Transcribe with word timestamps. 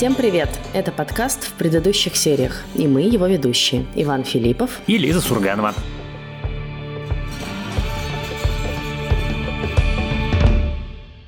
Всем 0.00 0.14
привет! 0.14 0.48
Это 0.72 0.92
подкаст 0.92 1.44
в 1.44 1.52
предыдущих 1.58 2.16
сериях, 2.16 2.64
и 2.74 2.88
мы 2.88 3.02
его 3.02 3.26
ведущие 3.26 3.84
Иван 3.94 4.24
Филиппов 4.24 4.80
и 4.86 4.96
Лиза 4.96 5.20
Сурганова. 5.20 5.74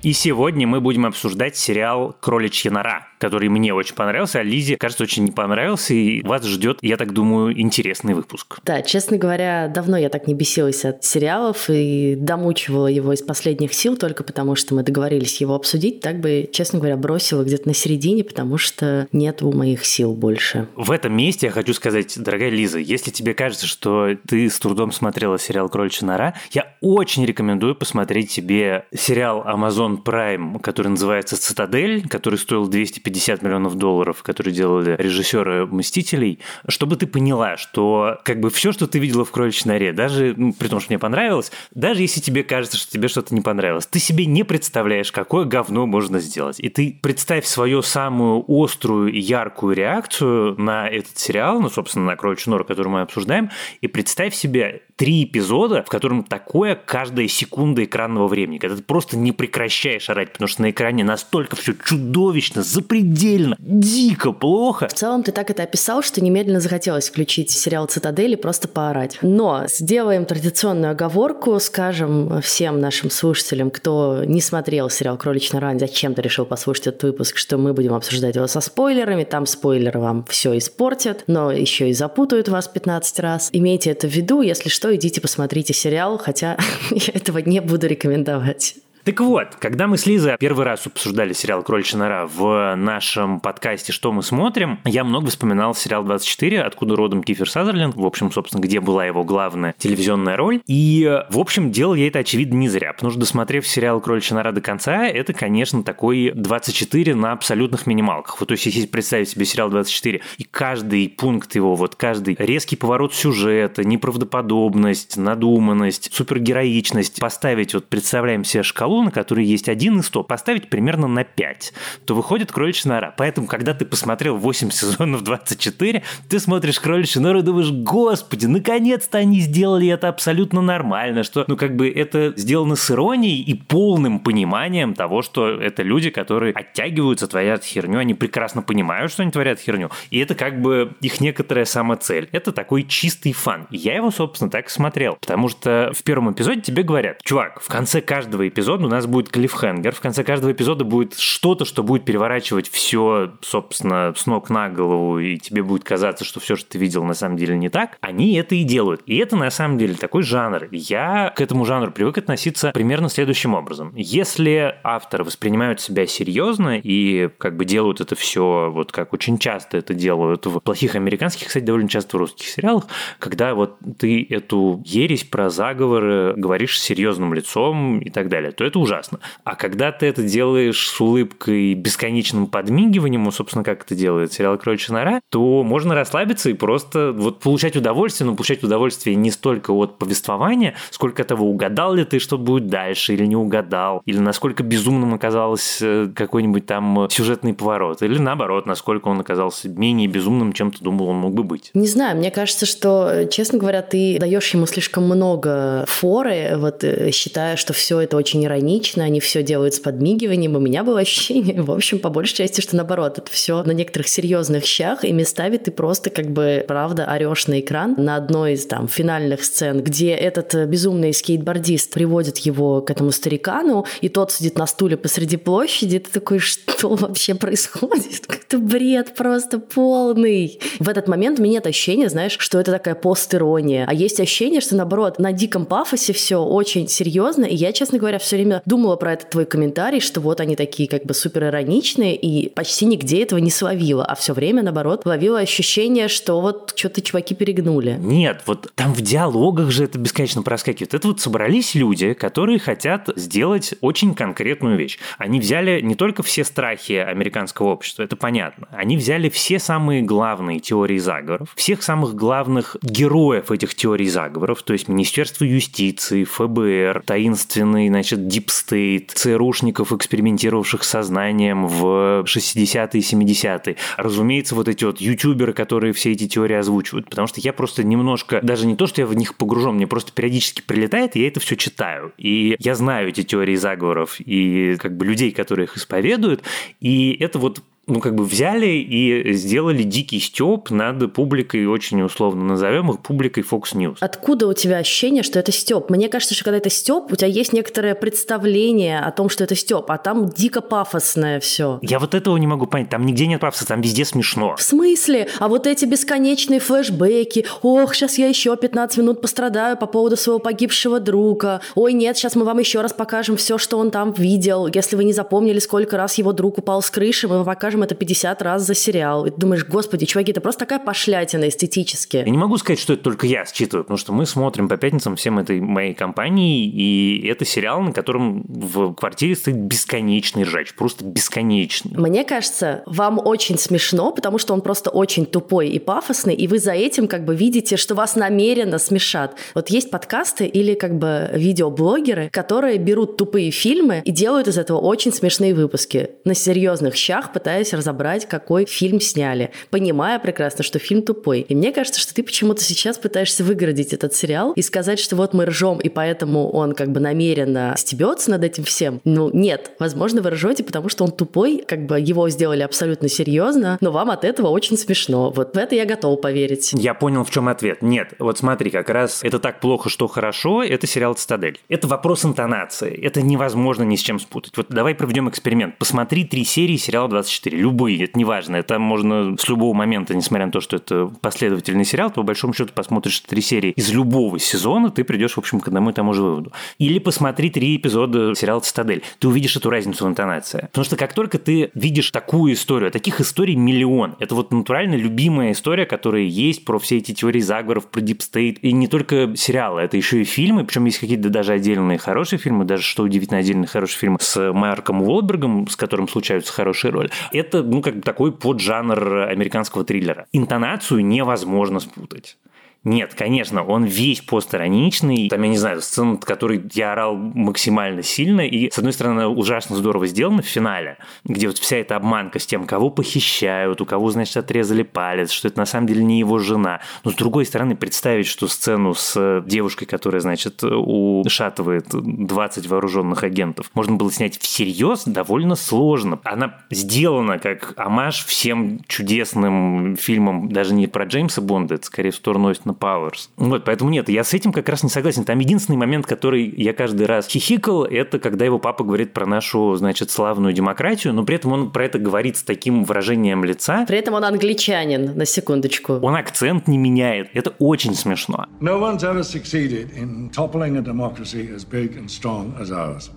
И 0.02 0.14
сегодня 0.14 0.66
мы 0.66 0.80
будем 0.80 1.04
обсуждать 1.04 1.54
сериал 1.54 2.16
«Кроличья 2.18 2.70
нора», 2.70 3.08
который 3.22 3.48
мне 3.48 3.72
очень 3.72 3.94
понравился, 3.94 4.40
а 4.40 4.42
Лизе, 4.42 4.76
кажется, 4.76 5.04
очень 5.04 5.24
не 5.24 5.30
понравился, 5.30 5.94
и 5.94 6.22
вас 6.22 6.44
ждет, 6.44 6.78
я 6.82 6.96
так 6.96 7.12
думаю, 7.12 7.58
интересный 7.60 8.14
выпуск. 8.14 8.58
Да, 8.64 8.82
честно 8.82 9.16
говоря, 9.16 9.68
давно 9.68 9.96
я 9.96 10.08
так 10.08 10.26
не 10.26 10.34
бесилась 10.34 10.84
от 10.84 11.04
сериалов 11.04 11.66
и 11.68 12.16
домучивала 12.16 12.88
его 12.88 13.12
из 13.12 13.22
последних 13.22 13.74
сил 13.74 13.96
только 13.96 14.24
потому, 14.24 14.56
что 14.56 14.74
мы 14.74 14.82
договорились 14.82 15.40
его 15.40 15.54
обсудить. 15.54 16.00
Так 16.00 16.20
бы, 16.20 16.48
честно 16.52 16.78
говоря, 16.78 16.96
бросила 16.96 17.44
где-то 17.44 17.68
на 17.68 17.74
середине, 17.74 18.24
потому 18.24 18.58
что 18.58 19.06
нет 19.12 19.42
у 19.42 19.52
моих 19.52 19.84
сил 19.84 20.14
больше. 20.14 20.66
В 20.74 20.90
этом 20.90 21.16
месте 21.16 21.46
я 21.46 21.52
хочу 21.52 21.74
сказать, 21.74 22.14
дорогая 22.20 22.50
Лиза, 22.50 22.78
если 22.78 23.10
тебе 23.10 23.34
кажется, 23.34 23.66
что 23.66 24.16
ты 24.26 24.50
с 24.50 24.58
трудом 24.58 24.92
смотрела 24.92 25.38
сериал 25.38 25.68
«Кроличья 25.68 26.06
нора», 26.06 26.34
я 26.50 26.74
очень 26.80 27.24
рекомендую 27.24 27.76
посмотреть 27.76 28.30
тебе 28.30 28.86
сериал 28.94 29.44
Amazon 29.46 29.92
Amazon 29.92 30.02
Prime, 30.02 30.60
который 30.60 30.88
называется 30.88 31.40
«Цитадель», 31.40 32.08
который 32.08 32.38
стоил 32.38 32.68
250 32.68 33.11
миллионов 33.42 33.76
долларов, 33.76 34.22
который 34.22 34.52
делали 34.52 34.96
режиссеры 34.98 35.66
«Мстителей», 35.66 36.40
чтобы 36.68 36.96
ты 36.96 37.06
поняла, 37.06 37.56
что 37.56 38.18
как 38.24 38.40
бы 38.40 38.50
все, 38.50 38.72
что 38.72 38.86
ты 38.86 38.98
видела 38.98 39.24
в 39.24 39.30
«Кроличьей 39.30 39.72
норе», 39.72 39.92
даже, 39.92 40.34
ну, 40.36 40.52
при 40.52 40.68
том, 40.68 40.80
что 40.80 40.90
мне 40.90 40.98
понравилось, 40.98 41.52
даже 41.74 42.02
если 42.02 42.20
тебе 42.20 42.44
кажется, 42.44 42.76
что 42.76 42.90
тебе 42.90 43.08
что-то 43.08 43.34
не 43.34 43.40
понравилось, 43.40 43.86
ты 43.86 43.98
себе 43.98 44.26
не 44.26 44.44
представляешь, 44.44 45.12
какое 45.12 45.44
говно 45.44 45.86
можно 45.86 46.20
сделать. 46.20 46.58
И 46.60 46.68
ты 46.68 46.98
представь 47.02 47.46
свою 47.46 47.82
самую 47.82 48.44
острую 48.48 49.12
и 49.12 49.18
яркую 49.18 49.74
реакцию 49.74 50.60
на 50.60 50.88
этот 50.88 51.18
сериал, 51.18 51.60
ну, 51.60 51.68
собственно, 51.70 52.06
на 52.06 52.16
«Кроличью 52.16 52.50
нору», 52.50 52.64
который 52.64 52.88
мы 52.88 53.02
обсуждаем, 53.02 53.50
и 53.80 53.86
представь 53.86 54.34
себе 54.34 54.82
три 55.02 55.24
эпизода, 55.24 55.82
в 55.82 55.88
котором 55.88 56.22
такое 56.22 56.76
каждая 56.76 57.26
секунда 57.26 57.82
экранного 57.82 58.28
времени, 58.28 58.58
когда 58.58 58.76
ты 58.76 58.84
просто 58.84 59.16
не 59.16 59.32
прекращаешь 59.32 60.08
орать, 60.08 60.32
потому 60.32 60.46
что 60.46 60.62
на 60.62 60.70
экране 60.70 61.02
настолько 61.02 61.56
все 61.56 61.72
чудовищно, 61.72 62.62
запредельно, 62.62 63.56
дико 63.58 64.30
плохо. 64.30 64.86
В 64.86 64.94
целом 64.94 65.24
ты 65.24 65.32
так 65.32 65.50
это 65.50 65.64
описал, 65.64 66.04
что 66.04 66.22
немедленно 66.22 66.60
захотелось 66.60 67.08
включить 67.08 67.50
сериал 67.50 67.86
«Цитадель» 67.86 68.34
и 68.34 68.36
просто 68.36 68.68
поорать. 68.68 69.18
Но 69.22 69.64
сделаем 69.66 70.24
традиционную 70.24 70.92
оговорку, 70.92 71.58
скажем 71.58 72.40
всем 72.40 72.78
нашим 72.78 73.10
слушателям, 73.10 73.72
кто 73.72 74.22
не 74.24 74.40
смотрел 74.40 74.88
сериал 74.88 75.18
«Кроличная 75.18 75.60
рань», 75.60 75.80
зачем-то 75.80 76.22
решил 76.22 76.46
послушать 76.46 76.86
этот 76.86 77.02
выпуск, 77.02 77.38
что 77.38 77.58
мы 77.58 77.72
будем 77.72 77.94
обсуждать 77.94 78.36
его 78.36 78.46
со 78.46 78.60
спойлерами, 78.60 79.24
там 79.24 79.46
спойлеры 79.46 79.98
вам 79.98 80.24
все 80.28 80.56
испортят, 80.56 81.24
но 81.26 81.50
еще 81.50 81.90
и 81.90 81.92
запутают 81.92 82.48
вас 82.48 82.68
15 82.68 83.18
раз. 83.18 83.48
Имейте 83.52 83.90
это 83.90 84.06
в 84.06 84.12
виду, 84.12 84.42
если 84.42 84.68
что, 84.68 84.91
идите 84.96 85.20
посмотрите 85.20 85.72
сериал, 85.72 86.18
хотя 86.18 86.56
я 86.90 87.12
этого 87.14 87.38
не 87.38 87.60
буду 87.60 87.86
рекомендовать. 87.86 88.76
Так 89.04 89.18
вот, 89.18 89.56
когда 89.58 89.88
мы 89.88 89.98
с 89.98 90.06
Лизой 90.06 90.36
первый 90.38 90.64
раз 90.64 90.86
обсуждали 90.86 91.32
сериал 91.32 91.64
«Кроличья 91.64 91.98
нора» 91.98 92.28
в 92.28 92.76
нашем 92.76 93.40
подкасте 93.40 93.92
«Что 93.92 94.12
мы 94.12 94.22
смотрим», 94.22 94.78
я 94.84 95.02
много 95.02 95.26
вспоминал 95.26 95.74
сериал 95.74 96.04
«24», 96.04 96.58
откуда 96.58 96.94
родом 96.94 97.24
Кифер 97.24 97.50
Сазерленд, 97.50 97.96
в 97.96 98.06
общем, 98.06 98.30
собственно, 98.30 98.60
где 98.60 98.78
была 98.78 99.04
его 99.04 99.24
главная 99.24 99.74
телевизионная 99.76 100.36
роль. 100.36 100.60
И, 100.68 101.20
в 101.30 101.40
общем, 101.40 101.72
делал 101.72 101.96
я 101.96 102.06
это, 102.06 102.20
очевидно, 102.20 102.54
не 102.58 102.68
зря, 102.68 102.92
потому 102.92 103.10
что, 103.10 103.18
досмотрев 103.18 103.66
сериал 103.66 104.00
«Кроличья 104.00 104.36
нора» 104.36 104.52
до 104.52 104.60
конца, 104.60 105.08
это, 105.08 105.32
конечно, 105.32 105.82
такой 105.82 106.30
24 106.36 107.16
на 107.16 107.32
абсолютных 107.32 107.88
минималках. 107.88 108.38
Вот, 108.38 108.50
то 108.50 108.52
есть, 108.52 108.66
если 108.66 108.86
представить 108.86 109.30
себе 109.30 109.44
сериал 109.46 109.68
«24», 109.68 110.20
и 110.38 110.44
каждый 110.44 111.08
пункт 111.08 111.56
его, 111.56 111.74
вот 111.74 111.96
каждый 111.96 112.36
резкий 112.38 112.76
поворот 112.76 113.12
сюжета, 113.12 113.82
неправдоподобность, 113.82 115.16
надуманность, 115.16 116.14
супергероичность, 116.14 117.18
поставить, 117.18 117.74
вот 117.74 117.88
представляем 117.88 118.44
себе 118.44 118.62
шкалу, 118.62 118.91
шкалу, 118.92 119.02
на 119.02 119.10
которой 119.10 119.44
есть 119.44 119.68
1 119.68 119.98
и 119.98 120.02
100, 120.02 120.22
поставить 120.24 120.68
примерно 120.68 121.06
на 121.06 121.24
5, 121.24 121.72
то 122.04 122.14
выходит 122.14 122.52
кроличья 122.52 122.90
нора. 122.90 123.14
Поэтому, 123.16 123.46
когда 123.46 123.74
ты 123.74 123.84
посмотрел 123.84 124.36
8 124.36 124.70
сезонов 124.70 125.22
24, 125.22 126.02
ты 126.28 126.38
смотришь 126.38 126.80
кроличью 126.80 127.22
нору 127.22 127.40
и 127.40 127.42
думаешь, 127.42 127.70
господи, 127.70 128.46
наконец-то 128.46 129.18
они 129.18 129.40
сделали 129.40 129.88
это 129.88 130.08
абсолютно 130.08 130.60
нормально, 130.60 131.22
что, 131.22 131.44
ну, 131.48 131.56
как 131.56 131.76
бы 131.76 131.88
это 131.88 132.32
сделано 132.36 132.76
с 132.76 132.90
иронией 132.90 133.42
и 133.42 133.54
полным 133.54 134.20
пониманием 134.20 134.94
того, 134.94 135.22
что 135.22 135.48
это 135.48 135.82
люди, 135.82 136.10
которые 136.10 136.52
оттягиваются, 136.52 137.26
творят 137.26 137.64
херню, 137.64 137.98
они 137.98 138.14
прекрасно 138.14 138.62
понимают, 138.62 139.12
что 139.12 139.22
они 139.22 139.32
творят 139.32 139.60
херню, 139.60 139.90
и 140.10 140.18
это 140.18 140.34
как 140.34 140.60
бы 140.60 140.92
их 141.00 141.20
некоторая 141.20 141.64
самоцель. 141.64 142.28
Это 142.32 142.52
такой 142.52 142.84
чистый 142.84 143.32
фан. 143.32 143.66
я 143.70 143.94
его, 143.94 144.10
собственно, 144.10 144.50
так 144.50 144.66
и 144.66 144.70
смотрел, 144.70 145.16
потому 145.20 145.48
что 145.48 145.92
в 145.94 146.02
первом 146.02 146.32
эпизоде 146.32 146.60
тебе 146.60 146.82
говорят, 146.82 147.22
чувак, 147.22 147.60
в 147.60 147.68
конце 147.68 148.00
каждого 148.00 148.42
эпизода 148.48 148.81
у 148.84 148.88
нас 148.88 149.06
будет 149.06 149.28
клиффхенгер. 149.28 149.94
В 149.94 150.00
конце 150.00 150.24
каждого 150.24 150.52
эпизода 150.52 150.84
будет 150.84 151.18
что-то, 151.18 151.64
что 151.64 151.82
будет 151.82 152.04
переворачивать 152.04 152.68
все, 152.68 153.32
собственно, 153.40 154.12
с 154.16 154.26
ног 154.26 154.50
на 154.50 154.68
голову, 154.68 155.18
и 155.18 155.38
тебе 155.38 155.62
будет 155.62 155.84
казаться, 155.84 156.24
что 156.24 156.40
все, 156.40 156.56
что 156.56 156.70
ты 156.70 156.78
видел, 156.78 157.04
на 157.04 157.14
самом 157.14 157.36
деле 157.36 157.56
не 157.56 157.68
так. 157.68 157.98
Они 158.00 158.34
это 158.34 158.54
и 158.54 158.64
делают. 158.64 159.02
И 159.06 159.16
это, 159.16 159.36
на 159.36 159.50
самом 159.50 159.78
деле, 159.78 159.94
такой 159.94 160.22
жанр. 160.22 160.68
Я 160.70 161.32
к 161.34 161.40
этому 161.40 161.64
жанру 161.64 161.92
привык 161.92 162.18
относиться 162.18 162.70
примерно 162.72 163.08
следующим 163.08 163.54
образом. 163.54 163.92
Если 163.96 164.74
авторы 164.82 165.24
воспринимают 165.24 165.80
себя 165.80 166.06
серьезно 166.06 166.78
и 166.78 167.28
как 167.38 167.56
бы 167.56 167.64
делают 167.64 168.00
это 168.00 168.14
все, 168.14 168.70
вот 168.72 168.92
как 168.92 169.12
очень 169.12 169.38
часто 169.38 169.78
это 169.78 169.94
делают 169.94 170.46
в 170.46 170.60
плохих 170.60 170.94
американских, 170.94 171.48
кстати, 171.48 171.64
довольно 171.64 171.88
часто 171.88 172.16
в 172.16 172.20
русских 172.20 172.46
сериалах, 172.46 172.86
когда 173.18 173.54
вот 173.54 173.76
ты 173.98 174.26
эту 174.28 174.82
ересь 174.84 175.24
про 175.24 175.50
заговоры 175.50 176.34
говоришь 176.36 176.80
серьезным 176.80 177.34
лицом 177.34 178.00
и 178.00 178.10
так 178.10 178.28
далее, 178.28 178.52
то 178.52 178.64
это 178.64 178.71
ужасно. 178.78 179.20
А 179.44 179.54
когда 179.54 179.92
ты 179.92 180.06
это 180.06 180.22
делаешь 180.22 180.88
с 180.88 181.00
улыбкой, 181.00 181.74
бесконечным 181.74 182.46
подмигиванием, 182.46 183.30
собственно, 183.32 183.64
как 183.64 183.84
это 183.84 183.94
делает 183.94 184.32
сериал 184.32 184.56
«Кроличья 184.58 184.92
нора», 184.92 185.20
то 185.30 185.62
можно 185.62 185.94
расслабиться 185.94 186.50
и 186.50 186.54
просто 186.54 187.12
вот 187.12 187.40
получать 187.40 187.76
удовольствие, 187.76 188.28
но 188.28 188.34
получать 188.34 188.62
удовольствие 188.62 189.16
не 189.16 189.30
столько 189.30 189.72
от 189.72 189.98
повествования, 189.98 190.74
сколько 190.90 191.24
того, 191.24 191.48
угадал 191.48 191.94
ли 191.94 192.04
ты, 192.04 192.18
что 192.18 192.38
будет 192.38 192.68
дальше, 192.68 193.14
или 193.14 193.26
не 193.26 193.36
угадал, 193.36 194.02
или 194.06 194.18
насколько 194.18 194.62
безумным 194.62 195.14
оказался 195.14 195.86
э, 195.86 196.08
какой-нибудь 196.14 196.66
там 196.66 197.08
сюжетный 197.10 197.54
поворот, 197.54 198.02
или 198.02 198.18
наоборот, 198.18 198.66
насколько 198.66 199.08
он 199.08 199.20
оказался 199.20 199.68
менее 199.68 200.08
безумным, 200.08 200.52
чем 200.52 200.70
ты 200.70 200.82
думал, 200.82 201.08
он 201.08 201.16
мог 201.16 201.34
бы 201.34 201.42
быть. 201.42 201.70
Не 201.74 201.88
знаю, 201.88 202.16
мне 202.16 202.30
кажется, 202.30 202.66
что, 202.66 203.26
честно 203.30 203.58
говоря, 203.58 203.82
ты 203.82 204.18
даешь 204.18 204.52
ему 204.54 204.66
слишком 204.66 205.04
много 205.04 205.84
форы, 205.86 206.56
вот 206.56 206.84
э, 206.84 207.10
считая, 207.10 207.56
что 207.56 207.72
все 207.72 208.00
это 208.00 208.16
очень 208.16 208.44
иронично 208.44 208.61
иронично, 208.62 209.04
они 209.04 209.20
все 209.20 209.42
делают 209.42 209.74
с 209.74 209.80
подмигиванием. 209.80 210.56
У 210.56 210.60
меня 210.60 210.84
было 210.84 211.00
ощущение, 211.00 211.60
в 211.62 211.70
общем, 211.70 211.98
по 211.98 212.08
большей 212.08 212.36
части, 212.36 212.60
что 212.60 212.76
наоборот, 212.76 213.18
это 213.18 213.30
все 213.30 213.62
на 213.62 213.72
некоторых 213.72 214.08
серьезных 214.08 214.64
щах, 214.64 215.04
и 215.04 215.12
местами 215.12 215.56
ты 215.56 215.70
просто 215.70 216.10
как 216.10 216.30
бы, 216.30 216.64
правда, 216.66 217.06
орешь 217.10 217.46
на 217.48 217.60
экран 217.60 217.94
на 217.98 218.16
одной 218.16 218.54
из 218.54 218.66
там 218.66 218.88
финальных 218.88 219.44
сцен, 219.44 219.82
где 219.82 220.10
этот 220.10 220.54
э, 220.54 220.66
безумный 220.66 221.12
скейтбордист 221.12 221.92
приводит 221.92 222.38
его 222.38 222.80
к 222.80 222.90
этому 222.90 223.10
старикану, 223.10 223.84
и 224.00 224.08
тот 224.08 224.32
сидит 224.32 224.58
на 224.58 224.66
стуле 224.66 224.96
посреди 224.96 225.36
площади, 225.36 225.98
ты 225.98 226.10
такой, 226.10 226.38
что 226.38 226.88
вообще 226.94 227.34
происходит? 227.34 228.26
Это 228.28 228.58
бред 228.58 229.14
просто 229.16 229.58
полный. 229.58 230.60
В 230.78 230.88
этот 230.88 231.08
момент 231.08 231.38
у 231.38 231.42
меня 231.42 231.54
нет 231.54 231.66
ощущения, 231.66 232.08
знаешь, 232.08 232.36
что 232.38 232.60
это 232.60 232.70
такая 232.70 232.94
постирония, 232.94 233.86
а 233.88 233.94
есть 233.94 234.20
ощущение, 234.20 234.60
что 234.60 234.76
наоборот, 234.76 235.18
на 235.18 235.32
диком 235.32 235.66
пафосе 235.66 236.12
все 236.12 236.36
очень 236.36 236.88
серьезно, 236.88 237.44
и 237.44 237.54
я, 237.54 237.72
честно 237.72 237.98
говоря, 237.98 238.18
все 238.18 238.36
время 238.36 238.51
время 238.52 238.62
думала 238.66 238.96
про 238.96 239.14
этот 239.14 239.30
твой 239.30 239.46
комментарий, 239.46 240.00
что 240.00 240.20
вот 240.20 240.40
они 240.40 240.56
такие 240.56 240.88
как 240.88 241.04
бы 241.04 241.14
супер 241.14 241.44
ироничные, 241.44 242.16
и 242.16 242.48
почти 242.48 242.86
нигде 242.86 243.22
этого 243.22 243.38
не 243.38 243.50
словила, 243.50 244.04
а 244.04 244.14
все 244.14 244.32
время, 244.32 244.62
наоборот, 244.62 245.06
ловила 245.06 245.38
ощущение, 245.38 246.08
что 246.08 246.40
вот 246.40 246.74
что-то 246.76 247.00
чуваки 247.00 247.34
перегнули. 247.34 247.96
Нет, 247.98 248.42
вот 248.46 248.72
там 248.74 248.92
в 248.92 249.00
диалогах 249.00 249.70
же 249.70 249.84
это 249.84 249.98
бесконечно 249.98 250.42
проскакивает. 250.42 250.94
Это 250.94 251.08
вот 251.08 251.20
собрались 251.20 251.74
люди, 251.74 252.12
которые 252.12 252.58
хотят 252.58 253.08
сделать 253.16 253.74
очень 253.80 254.14
конкретную 254.14 254.76
вещь. 254.76 254.98
Они 255.18 255.40
взяли 255.40 255.80
не 255.80 255.94
только 255.94 256.22
все 256.22 256.44
страхи 256.44 256.92
американского 256.92 257.68
общества, 257.68 258.02
это 258.02 258.16
понятно. 258.16 258.68
Они 258.72 258.96
взяли 258.96 259.28
все 259.28 259.58
самые 259.58 260.02
главные 260.02 260.60
теории 260.60 260.98
заговоров, 260.98 261.52
всех 261.56 261.82
самых 261.82 262.14
главных 262.14 262.76
героев 262.82 263.50
этих 263.50 263.74
теорий 263.74 264.08
заговоров, 264.08 264.62
то 264.62 264.72
есть 264.72 264.88
Министерство 264.88 265.44
юстиции, 265.44 266.24
ФБР, 266.24 267.02
таинственный, 267.06 267.88
значит, 267.88 268.26
State, 268.48 269.10
ЦРУшников, 269.14 269.92
экспериментировавших 269.92 270.84
сознанием 270.84 271.66
в 271.66 272.24
60-е 272.24 273.00
и 273.00 273.04
70-е. 273.04 273.76
Разумеется, 273.96 274.54
вот 274.54 274.68
эти 274.68 274.84
вот 274.84 275.00
ютуберы, 275.00 275.52
которые 275.52 275.92
все 275.92 276.12
эти 276.12 276.28
теории 276.28 276.56
озвучивают, 276.56 277.08
потому 277.08 277.28
что 277.28 277.40
я 277.40 277.52
просто 277.52 277.84
немножко, 277.84 278.40
даже 278.42 278.66
не 278.66 278.76
то, 278.76 278.86
что 278.86 279.00
я 279.00 279.06
в 279.06 279.14
них 279.14 279.36
погружен, 279.36 279.76
мне 279.76 279.86
просто 279.86 280.12
периодически 280.12 280.62
прилетает, 280.62 281.16
и 281.16 281.20
я 281.20 281.28
это 281.28 281.40
все 281.40 281.56
читаю. 281.56 282.12
И 282.18 282.56
я 282.58 282.74
знаю 282.74 283.08
эти 283.08 283.22
теории 283.22 283.56
заговоров 283.56 284.20
и 284.20 284.76
как 284.78 284.96
бы 284.96 285.04
людей, 285.04 285.32
которые 285.32 285.64
их 285.64 285.76
исповедуют, 285.76 286.42
и 286.80 287.16
это 287.20 287.38
вот 287.38 287.62
ну, 287.86 288.00
как 288.00 288.14
бы 288.14 288.24
взяли 288.24 288.66
и 288.66 289.32
сделали 289.32 289.82
дикий 289.82 290.20
стёб 290.20 290.70
над 290.70 291.12
публикой, 291.12 291.66
очень 291.66 292.00
условно 292.02 292.44
назовем 292.44 292.90
их, 292.90 293.00
публикой 293.00 293.42
Fox 293.42 293.74
News. 293.74 293.96
Откуда 294.00 294.46
у 294.46 294.52
тебя 294.52 294.78
ощущение, 294.78 295.24
что 295.24 295.40
это 295.40 295.50
стёб? 295.50 295.90
Мне 295.90 296.08
кажется, 296.08 296.34
что 296.34 296.44
когда 296.44 296.58
это 296.58 296.70
стёб, 296.70 297.12
у 297.12 297.16
тебя 297.16 297.26
есть 297.28 297.52
некоторое 297.52 297.96
представление 297.96 299.00
о 299.00 299.10
том, 299.10 299.28
что 299.28 299.42
это 299.42 299.56
стёб, 299.56 299.90
а 299.90 299.98
там 299.98 300.28
дико 300.28 300.60
пафосное 300.60 301.40
все. 301.40 301.80
Я 301.82 301.98
вот 301.98 302.14
этого 302.14 302.36
не 302.36 302.46
могу 302.46 302.66
понять. 302.66 302.88
Там 302.90 303.04
нигде 303.04 303.26
нет 303.26 303.40
пафоса, 303.40 303.66
там 303.66 303.80
везде 303.80 304.04
смешно. 304.04 304.54
В 304.56 304.62
смысле? 304.62 305.28
А 305.40 305.48
вот 305.48 305.66
эти 305.66 305.84
бесконечные 305.84 306.60
флешбеки. 306.60 307.46
Ох, 307.62 307.94
сейчас 307.96 308.16
я 308.16 308.28
еще 308.28 308.56
15 308.56 308.98
минут 308.98 309.20
пострадаю 309.20 309.76
по 309.76 309.86
поводу 309.86 310.16
своего 310.16 310.38
погибшего 310.38 311.00
друга. 311.00 311.60
Ой, 311.74 311.92
нет, 311.94 312.16
сейчас 312.16 312.36
мы 312.36 312.44
вам 312.44 312.60
еще 312.60 312.80
раз 312.80 312.92
покажем 312.92 313.36
все, 313.36 313.58
что 313.58 313.78
он 313.78 313.90
там 313.90 314.12
видел. 314.12 314.68
Если 314.72 314.94
вы 314.94 315.02
не 315.02 315.12
запомнили, 315.12 315.58
сколько 315.58 315.96
раз 315.96 316.14
его 316.14 316.32
друг 316.32 316.58
упал 316.58 316.80
с 316.80 316.90
крыши, 316.90 317.26
мы 317.26 317.36
вам 317.36 317.44
покажем 317.44 317.71
это 317.80 317.94
50 317.94 318.42
раз 318.42 318.62
за 318.62 318.74
сериал. 318.74 319.26
И 319.26 319.30
ты 319.30 319.36
думаешь, 319.36 319.64
господи, 319.64 320.06
чуваки, 320.06 320.32
это 320.32 320.40
просто 320.40 320.60
такая 320.60 320.78
пошлятина 320.78 321.48
эстетически. 321.48 322.18
Я 322.18 322.30
не 322.30 322.38
могу 322.38 322.56
сказать, 322.58 322.80
что 322.80 322.94
это 322.94 323.02
только 323.02 323.26
я 323.26 323.44
считываю, 323.44 323.84
потому 323.84 323.98
что 323.98 324.12
мы 324.12 324.26
смотрим 324.26 324.68
по 324.68 324.76
пятницам 324.76 325.16
всем 325.16 325.38
этой 325.38 325.60
моей 325.60 325.94
компании, 325.94 326.66
и 326.66 327.26
это 327.26 327.44
сериал, 327.44 327.80
на 327.80 327.92
котором 327.92 328.44
в 328.48 328.94
квартире 328.94 329.36
стоит 329.36 329.56
бесконечный 329.56 330.42
ржач, 330.42 330.74
просто 330.74 331.04
бесконечный. 331.04 331.96
Мне 331.96 332.24
кажется, 332.24 332.82
вам 332.86 333.20
очень 333.24 333.58
смешно, 333.58 334.10
потому 334.12 334.38
что 334.38 334.54
он 334.54 334.60
просто 334.60 334.90
очень 334.90 335.26
тупой 335.26 335.68
и 335.68 335.78
пафосный, 335.78 336.34
и 336.34 336.46
вы 336.48 336.58
за 336.58 336.72
этим 336.72 337.06
как 337.06 337.24
бы 337.24 337.36
видите, 337.36 337.76
что 337.76 337.94
вас 337.94 338.16
намеренно 338.16 338.78
смешат. 338.78 339.36
Вот 339.54 339.70
есть 339.70 339.90
подкасты 339.90 340.46
или 340.46 340.74
как 340.74 340.98
бы 340.98 341.30
видеоблогеры, 341.32 342.28
которые 342.32 342.78
берут 342.78 343.16
тупые 343.16 343.50
фильмы 343.50 344.02
и 344.04 344.10
делают 344.10 344.48
из 344.48 344.58
этого 344.58 344.78
очень 344.78 345.12
смешные 345.12 345.54
выпуски. 345.54 346.10
На 346.24 346.34
серьезных 346.34 346.96
щах 346.96 347.32
пытаясь 347.32 347.61
разобрать, 347.72 348.26
какой 348.28 348.66
фильм 348.66 349.00
сняли, 349.00 349.52
понимая 349.70 350.18
прекрасно, 350.18 350.64
что 350.64 350.78
фильм 350.78 351.02
тупой. 351.02 351.40
И 351.40 351.54
мне 351.54 351.72
кажется, 351.72 352.00
что 352.00 352.14
ты 352.14 352.22
почему-то 352.22 352.62
сейчас 352.62 352.98
пытаешься 352.98 353.44
выгородить 353.44 353.92
этот 353.92 354.14
сериал 354.14 354.52
и 354.52 354.62
сказать, 354.62 354.98
что 354.98 355.16
вот 355.16 355.34
мы 355.34 355.46
ржем, 355.46 355.78
и 355.78 355.88
поэтому 355.88 356.50
он 356.50 356.74
как 356.74 356.90
бы 356.90 357.00
намеренно 357.00 357.74
стебется 357.76 358.30
над 358.30 358.42
этим 358.42 358.64
всем. 358.64 359.00
Ну, 359.04 359.30
нет. 359.32 359.72
Возможно, 359.78 360.22
вы 360.22 360.30
ржете, 360.30 360.64
потому 360.64 360.88
что 360.88 361.04
он 361.04 361.12
тупой, 361.12 361.62
как 361.66 361.86
бы 361.86 362.00
его 362.00 362.28
сделали 362.28 362.62
абсолютно 362.62 363.08
серьезно, 363.08 363.78
но 363.80 363.92
вам 363.92 364.10
от 364.10 364.24
этого 364.24 364.48
очень 364.48 364.76
смешно. 364.76 365.30
Вот 365.30 365.54
в 365.54 365.58
это 365.58 365.74
я 365.74 365.84
готова 365.84 366.16
поверить. 366.16 366.72
Я 366.72 366.94
понял, 366.94 367.24
в 367.24 367.30
чем 367.30 367.48
ответ. 367.48 367.82
Нет, 367.82 368.14
вот 368.18 368.38
смотри, 368.38 368.70
как 368.70 368.88
раз 368.88 369.22
это 369.22 369.38
так 369.38 369.60
плохо, 369.60 369.88
что 369.88 370.08
хорошо, 370.08 370.62
это 370.62 370.86
сериал 370.86 371.14
«Цитадель». 371.14 371.60
Это 371.68 371.86
вопрос 371.88 372.24
интонации. 372.24 372.94
Это 373.02 373.22
невозможно 373.22 373.82
ни 373.82 373.96
с 373.96 374.00
чем 374.00 374.18
спутать. 374.18 374.56
Вот 374.56 374.66
давай 374.68 374.94
проведем 374.94 375.28
эксперимент. 375.28 375.78
Посмотри 375.78 376.24
три 376.24 376.44
серии 376.44 376.76
сериала 376.76 377.08
24. 377.08 377.51
Любые, 377.52 378.04
это 378.04 378.18
неважно. 378.18 378.56
Это 378.56 378.78
можно 378.78 379.36
с 379.38 379.48
любого 379.48 379.74
момента, 379.74 380.14
несмотря 380.14 380.46
на 380.46 380.52
то, 380.52 380.60
что 380.60 380.76
это 380.76 381.10
последовательный 381.20 381.84
сериал, 381.84 382.10
то 382.10 382.16
по 382.16 382.22
большому 382.22 382.54
счету 382.54 382.72
посмотришь 382.74 383.20
три 383.20 383.42
серии 383.42 383.70
из 383.72 383.90
любого 383.92 384.38
сезона, 384.38 384.90
ты 384.90 385.04
придешь, 385.04 385.34
в 385.34 385.38
общем, 385.38 385.60
к 385.60 385.68
одному 385.68 385.90
и 385.90 385.92
тому 385.92 386.14
же 386.14 386.22
выводу. 386.22 386.52
Или 386.78 386.98
посмотри 386.98 387.50
три 387.50 387.76
эпизода 387.76 388.34
сериала 388.34 388.60
«Цитадель». 388.60 389.02
Ты 389.18 389.28
увидишь 389.28 389.56
эту 389.56 389.70
разницу 389.70 390.04
в 390.04 390.08
интонации. 390.08 390.68
Потому 390.72 390.84
что 390.84 390.96
как 390.96 391.14
только 391.14 391.38
ты 391.38 391.70
видишь 391.74 392.10
такую 392.10 392.54
историю, 392.54 392.88
а 392.88 392.90
таких 392.90 393.20
историй 393.20 393.54
миллион. 393.54 394.16
Это 394.18 394.34
вот 394.34 394.52
натурально 394.52 394.94
любимая 394.94 395.52
история, 395.52 395.86
которая 395.86 396.22
есть 396.22 396.64
про 396.64 396.78
все 396.78 396.98
эти 396.98 397.12
теории 397.12 397.40
заговоров, 397.40 397.86
про 397.88 398.00
State. 398.00 398.58
И 398.60 398.72
не 398.72 398.88
только 398.88 399.34
сериалы, 399.36 399.82
это 399.82 399.96
еще 399.96 400.20
и 400.20 400.24
фильмы. 400.24 400.64
Причем 400.64 400.84
есть 400.84 400.98
какие-то 400.98 401.28
даже 401.28 401.52
отдельные 401.52 401.98
хорошие 401.98 402.38
фильмы, 402.38 402.64
даже, 402.64 402.82
что 402.82 403.02
удивительно, 403.02 403.38
отдельные 403.38 403.66
хорошие 403.66 403.98
фильмы 403.98 404.18
с 404.20 404.52
Марком 404.52 405.02
Уолбергом, 405.02 405.68
с 405.68 405.76
которым 405.76 406.08
случаются 406.08 406.52
хорошие 406.52 406.90
роли. 406.90 407.10
Это, 407.42 407.64
ну, 407.64 407.82
как 407.82 408.02
такой 408.04 408.30
поджанр 408.30 409.28
американского 409.28 409.84
триллера. 409.84 410.26
Интонацию 410.32 411.04
невозможно 411.04 411.80
спутать. 411.80 412.38
Нет, 412.84 413.14
конечно, 413.14 413.62
он 413.62 413.84
весь 413.84 414.20
постироничный. 414.20 415.28
Там, 415.28 415.42
я 415.42 415.48
не 415.48 415.56
знаю, 415.56 415.80
сцена, 415.80 416.16
которой 416.16 416.62
я 416.74 416.92
орал 416.92 417.16
максимально 417.16 418.02
сильно, 418.02 418.40
и, 418.40 418.70
с 418.70 418.78
одной 418.78 418.92
стороны, 418.92 419.26
ужасно 419.28 419.76
здорово 419.76 420.06
сделано 420.08 420.42
в 420.42 420.46
финале, 420.46 420.98
где 421.24 421.46
вот 421.46 421.58
вся 421.58 421.76
эта 421.76 421.94
обманка 421.94 422.40
с 422.40 422.46
тем, 422.46 422.66
кого 422.66 422.90
похищают, 422.90 423.80
у 423.80 423.86
кого, 423.86 424.10
значит, 424.10 424.36
отрезали 424.36 424.82
палец, 424.82 425.30
что 425.30 425.46
это 425.46 425.58
на 425.58 425.66
самом 425.66 425.86
деле 425.86 426.02
не 426.02 426.18
его 426.18 426.38
жена. 426.38 426.80
Но, 427.04 427.12
с 427.12 427.14
другой 427.14 427.46
стороны, 427.46 427.76
представить, 427.76 428.26
что 428.26 428.48
сцену 428.48 428.94
с 428.94 429.42
девушкой, 429.46 429.86
которая, 429.86 430.20
значит, 430.20 430.64
ушатывает 430.64 431.86
20 431.92 432.66
вооруженных 432.66 433.22
агентов, 433.22 433.70
можно 433.74 433.96
было 433.96 434.10
снять 434.10 434.38
всерьез 434.38 435.04
довольно 435.04 435.54
сложно. 435.54 436.18
Она 436.24 436.58
сделана 436.70 437.38
как 437.38 437.74
амаш 437.76 438.24
всем 438.24 438.80
чудесным 438.88 439.96
фильмам, 439.96 440.50
даже 440.50 440.74
не 440.74 440.88
про 440.88 441.04
Джеймса 441.04 441.40
Бонда, 441.40 441.76
это 441.76 441.86
скорее 441.86 442.10
в 442.10 442.16
сторону 442.16 442.48
Austin 442.72 442.78
Powers. 442.78 443.28
Вот, 443.36 443.64
поэтому 443.64 443.90
нет, 443.90 444.08
я 444.08 444.24
с 444.24 444.34
этим 444.34 444.52
как 444.52 444.68
раз 444.68 444.82
не 444.82 444.88
согласен. 444.88 445.24
Там 445.24 445.38
единственный 445.38 445.76
момент, 445.76 446.06
который 446.06 446.52
я 446.56 446.72
каждый 446.72 447.06
раз 447.06 447.26
хихикал, 447.26 447.84
это 447.84 448.18
когда 448.18 448.44
его 448.44 448.58
папа 448.58 448.84
говорит 448.84 449.12
про 449.12 449.26
нашу, 449.26 449.74
значит, 449.76 450.10
славную 450.10 450.52
демократию, 450.52 451.12
но 451.12 451.24
при 451.24 451.36
этом 451.36 451.52
он 451.52 451.70
про 451.70 451.84
это 451.84 451.98
говорит 451.98 452.36
с 452.36 452.42
таким 452.42 452.84
выражением 452.84 453.44
лица. 453.44 453.84
При 453.86 453.98
этом 453.98 454.14
он 454.14 454.24
англичанин, 454.24 455.16
на 455.16 455.26
секундочку. 455.26 455.94
Он 455.94 456.16
акцент 456.16 456.68
не 456.68 456.78
меняет. 456.78 457.30
Это 457.34 457.54
очень 457.58 457.94
смешно. 457.94 458.46
No 458.60 458.80
one's 458.80 459.02
ever 459.02 459.22
succeeded 459.22 459.90
in 459.96 460.30
toppling 460.30 460.76
a 460.76 460.82
democracy 460.82 461.48
as 461.54 461.64
big 461.64 461.96
and 461.96 462.08
strong 462.08 462.54
as 462.60 462.70
ours. 462.70 463.10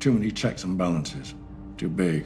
Too 0.00 0.12
many 0.12 0.30
checks 0.30 0.64
and 0.64 0.76
balances. 0.76 1.34
Too 1.78 1.88
big. 1.88 2.24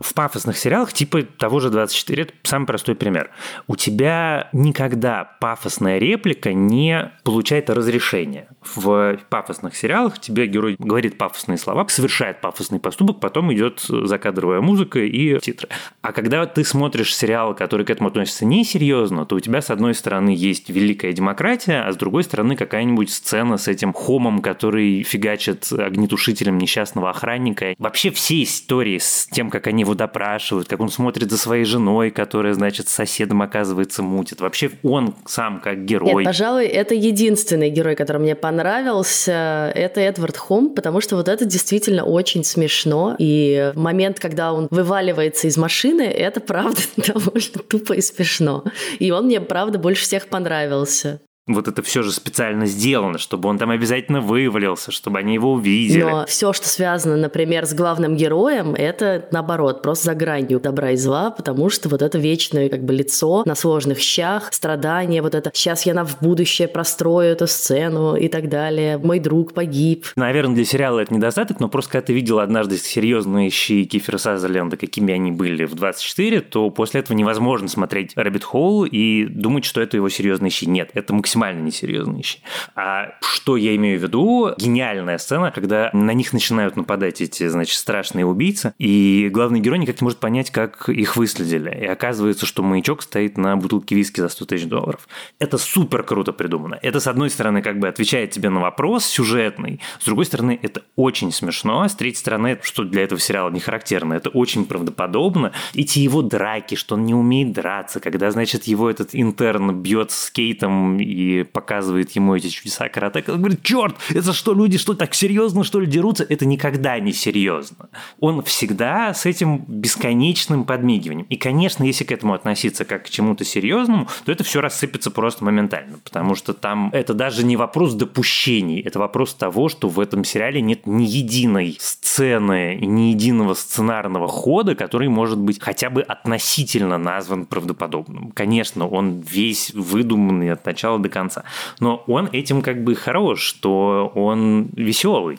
В 0.00 0.14
пафосных 0.14 0.56
сериалах 0.56 0.92
типа 0.92 1.22
того 1.22 1.60
же 1.60 1.70
24, 1.70 2.22
это 2.22 2.32
самый 2.42 2.66
простой 2.66 2.94
пример. 2.94 3.30
У 3.66 3.76
тебя 3.76 4.48
никогда 4.52 5.24
пафосная 5.40 5.98
реплика 5.98 6.52
не 6.52 7.12
получает 7.24 7.70
разрешения. 7.70 8.48
В 8.62 9.18
пафосных 9.30 9.76
сериалах 9.76 10.18
тебе 10.18 10.46
герой 10.46 10.76
говорит 10.78 11.18
пафосные 11.18 11.58
слова, 11.58 11.86
совершает 11.88 12.40
пафосный 12.40 12.80
поступок, 12.80 13.20
потом 13.20 13.52
идет 13.52 13.80
закадровая 13.80 14.60
музыка 14.60 15.00
и 15.00 15.38
титры. 15.40 15.68
А 16.02 16.12
когда 16.12 16.46
ты 16.46 16.64
смотришь 16.64 17.14
сериал, 17.14 17.54
который 17.54 17.86
к 17.86 17.90
этому 17.90 18.08
относится 18.08 18.44
несерьезно, 18.44 19.24
то 19.26 19.36
у 19.36 19.40
тебя 19.40 19.62
с 19.62 19.70
одной 19.70 19.94
стороны 19.94 20.30
есть 20.30 20.68
великая 20.70 21.12
демократия, 21.12 21.82
а 21.82 21.92
с 21.92 21.96
другой 21.96 22.24
стороны 22.24 22.56
какая-нибудь 22.56 23.10
сцена 23.10 23.56
с 23.56 23.68
этим 23.68 23.92
хомом, 23.92 24.40
который 24.40 25.02
фигачит 25.02 25.72
огнетушителем 25.72 26.58
несчастного 26.58 27.10
охранника. 27.10 27.74
Вообще 27.78 28.10
все 28.10 28.42
истории 28.42 28.98
с 28.98 29.27
тем, 29.30 29.50
как 29.50 29.66
они 29.66 29.82
его 29.82 29.94
допрашивают, 29.94 30.68
как 30.68 30.80
он 30.80 30.90
смотрит 30.90 31.30
за 31.30 31.38
своей 31.38 31.64
женой, 31.64 32.10
которая, 32.10 32.54
значит, 32.54 32.88
с 32.88 32.92
соседом, 32.92 33.42
оказывается, 33.42 34.02
мутит. 34.02 34.40
Вообще 34.40 34.70
он 34.82 35.14
сам 35.26 35.60
как 35.60 35.84
герой. 35.84 36.14
Нет, 36.14 36.24
пожалуй, 36.24 36.66
это 36.66 36.94
единственный 36.94 37.70
герой, 37.70 37.94
который 37.94 38.18
мне 38.18 38.34
понравился. 38.34 39.72
Это 39.74 40.00
Эдвард 40.00 40.36
Хом, 40.36 40.74
потому 40.74 41.00
что 41.00 41.16
вот 41.16 41.28
это 41.28 41.44
действительно 41.44 42.04
очень 42.04 42.44
смешно. 42.44 43.16
И 43.18 43.72
момент, 43.74 44.18
когда 44.20 44.52
он 44.52 44.68
вываливается 44.70 45.48
из 45.48 45.56
машины, 45.56 46.02
это 46.02 46.40
правда 46.40 46.80
довольно 46.96 47.62
тупо 47.68 47.92
и 47.92 48.00
смешно. 48.00 48.64
И 48.98 49.10
он 49.10 49.26
мне, 49.26 49.40
правда, 49.40 49.78
больше 49.78 50.02
всех 50.02 50.28
понравился 50.28 51.20
вот 51.48 51.66
это 51.66 51.82
все 51.82 52.02
же 52.02 52.12
специально 52.12 52.66
сделано, 52.66 53.18
чтобы 53.18 53.48
он 53.48 53.58
там 53.58 53.70
обязательно 53.70 54.20
вывалился, 54.20 54.92
чтобы 54.92 55.18
они 55.18 55.34
его 55.34 55.52
увидели. 55.52 56.02
Но 56.02 56.26
все, 56.26 56.52
что 56.52 56.68
связано, 56.68 57.16
например, 57.16 57.66
с 57.66 57.74
главным 57.74 58.16
героем, 58.16 58.74
это 58.74 59.26
наоборот, 59.30 59.82
просто 59.82 60.06
за 60.06 60.14
гранью 60.14 60.60
добра 60.60 60.90
и 60.90 60.96
зла, 60.96 61.30
потому 61.30 61.70
что 61.70 61.88
вот 61.88 62.02
это 62.02 62.18
вечное 62.18 62.68
как 62.68 62.84
бы 62.84 62.92
лицо 62.92 63.42
на 63.46 63.54
сложных 63.54 63.98
щах, 63.98 64.52
страдания, 64.52 65.22
вот 65.22 65.34
это 65.34 65.50
«сейчас 65.54 65.86
я 65.86 65.94
на 65.94 66.04
в 66.04 66.20
будущее 66.20 66.68
прострою 66.68 67.32
эту 67.32 67.46
сцену» 67.46 68.14
и 68.14 68.28
так 68.28 68.48
далее, 68.48 68.98
«мой 68.98 69.18
друг 69.18 69.54
погиб». 69.54 70.06
Наверное, 70.16 70.54
для 70.54 70.64
сериала 70.64 71.00
это 71.00 71.14
недостаток, 71.14 71.60
но 71.60 71.68
просто 71.68 71.92
когда 71.92 72.06
ты 72.06 72.12
видел 72.12 72.40
однажды 72.40 72.76
серьезные 72.76 73.50
щи 73.50 73.84
Кифера 73.84 74.18
Сазерленда, 74.18 74.76
какими 74.76 75.14
они 75.14 75.32
были 75.32 75.64
в 75.64 75.74
24, 75.74 76.42
то 76.42 76.70
после 76.70 77.00
этого 77.00 77.16
невозможно 77.16 77.68
смотреть 77.68 78.12
«Rabbit 78.16 78.44
Hole» 78.44 78.84
и 78.84 79.24
думать, 79.24 79.64
что 79.64 79.80
это 79.80 79.96
его 79.96 80.08
серьезные 80.08 80.50
щи. 80.50 80.66
Нет, 80.66 80.90
это 80.94 81.14
максимально 81.14 81.37
максимально 81.38 81.64
несерьезные 81.64 82.18
вещи. 82.18 82.40
А 82.74 83.14
что 83.20 83.56
я 83.56 83.74
имею 83.76 83.98
в 83.98 84.02
виду? 84.02 84.50
Гениальная 84.58 85.18
сцена, 85.18 85.50
когда 85.50 85.90
на 85.92 86.12
них 86.12 86.32
начинают 86.32 86.76
нападать 86.76 87.20
эти, 87.20 87.46
значит, 87.48 87.78
страшные 87.78 88.26
убийцы, 88.26 88.74
и 88.78 89.30
главный 89.32 89.60
герой 89.60 89.78
никак 89.78 90.00
не 90.00 90.04
может 90.04 90.18
понять, 90.18 90.50
как 90.50 90.88
их 90.88 91.16
выследили. 91.16 91.70
И 91.70 91.86
оказывается, 91.86 92.46
что 92.46 92.62
маячок 92.62 93.02
стоит 93.02 93.38
на 93.38 93.56
бутылке 93.56 93.94
виски 93.94 94.20
за 94.20 94.28
100 94.28 94.44
тысяч 94.46 94.66
долларов. 94.66 95.08
Это 95.38 95.58
супер 95.58 96.02
круто 96.02 96.32
придумано. 96.32 96.78
Это, 96.82 97.00
с 97.00 97.06
одной 97.06 97.30
стороны, 97.30 97.62
как 97.62 97.78
бы 97.78 97.88
отвечает 97.88 98.30
тебе 98.32 98.50
на 98.50 98.60
вопрос 98.60 99.04
сюжетный, 99.04 99.80
с 100.00 100.04
другой 100.04 100.24
стороны, 100.24 100.58
это 100.62 100.82
очень 100.96 101.32
смешно, 101.32 101.82
а 101.82 101.88
с 101.88 101.94
третьей 101.94 102.20
стороны, 102.20 102.58
что 102.62 102.84
для 102.84 103.02
этого 103.02 103.20
сериала 103.20 103.50
не 103.50 103.60
характерно, 103.60 104.14
это 104.14 104.30
очень 104.30 104.64
правдоподобно. 104.64 105.52
Эти 105.74 106.00
его 106.00 106.22
драки, 106.22 106.74
что 106.74 106.96
он 106.96 107.04
не 107.04 107.14
умеет 107.14 107.52
драться, 107.52 108.00
когда, 108.00 108.30
значит, 108.30 108.64
его 108.64 108.90
этот 108.90 109.10
интерн 109.12 109.80
бьет 109.80 110.10
скейтом 110.10 110.98
и 110.98 111.27
показывает 111.52 112.10
ему 112.12 112.34
эти 112.34 112.48
чудеса 112.48 112.88
каратека. 112.88 113.30
Он 113.32 113.38
говорит, 113.38 113.62
черт, 113.62 113.96
это 114.10 114.32
что, 114.32 114.54
люди 114.54 114.78
что, 114.78 114.94
так 114.94 115.14
серьезно, 115.14 115.64
что 115.64 115.80
ли, 115.80 115.86
дерутся? 115.86 116.26
Это 116.28 116.46
никогда 116.46 116.98
не 116.98 117.12
серьезно. 117.12 117.88
Он 118.20 118.42
всегда 118.42 119.14
с 119.14 119.26
этим 119.26 119.64
бесконечным 119.66 120.64
подмигиванием. 120.64 121.26
И, 121.28 121.36
конечно, 121.36 121.84
если 121.84 122.04
к 122.04 122.12
этому 122.12 122.34
относиться 122.34 122.84
как 122.84 123.06
к 123.06 123.10
чему-то 123.10 123.44
серьезному, 123.44 124.08
то 124.24 124.32
это 124.32 124.44
все 124.44 124.60
рассыпется 124.60 125.10
просто 125.10 125.44
моментально, 125.44 125.98
потому 126.04 126.34
что 126.34 126.52
там 126.52 126.90
это 126.92 127.14
даже 127.14 127.44
не 127.44 127.56
вопрос 127.56 127.94
допущений, 127.94 128.80
это 128.80 128.98
вопрос 128.98 129.34
того, 129.34 129.68
что 129.68 129.88
в 129.88 130.00
этом 130.00 130.24
сериале 130.24 130.60
нет 130.60 130.86
ни 130.86 131.04
единой 131.04 131.76
сцены 131.80 132.78
ни 132.80 133.10
единого 133.10 133.54
сценарного 133.54 134.28
хода, 134.28 134.74
который 134.74 135.08
может 135.08 135.38
быть 135.38 135.60
хотя 135.60 135.90
бы 135.90 136.02
относительно 136.02 136.98
назван 136.98 137.46
правдоподобным. 137.46 138.32
Конечно, 138.32 138.88
он 138.88 139.20
весь 139.20 139.72
выдуманный 139.74 140.52
от 140.52 140.64
начала 140.66 140.98
до 140.98 141.07
конца, 141.08 141.44
но 141.80 142.04
он 142.06 142.28
этим 142.32 142.62
как 142.62 142.84
бы 142.84 142.94
хорош, 142.94 143.42
что 143.42 144.12
он 144.14 144.70
веселый. 144.74 145.38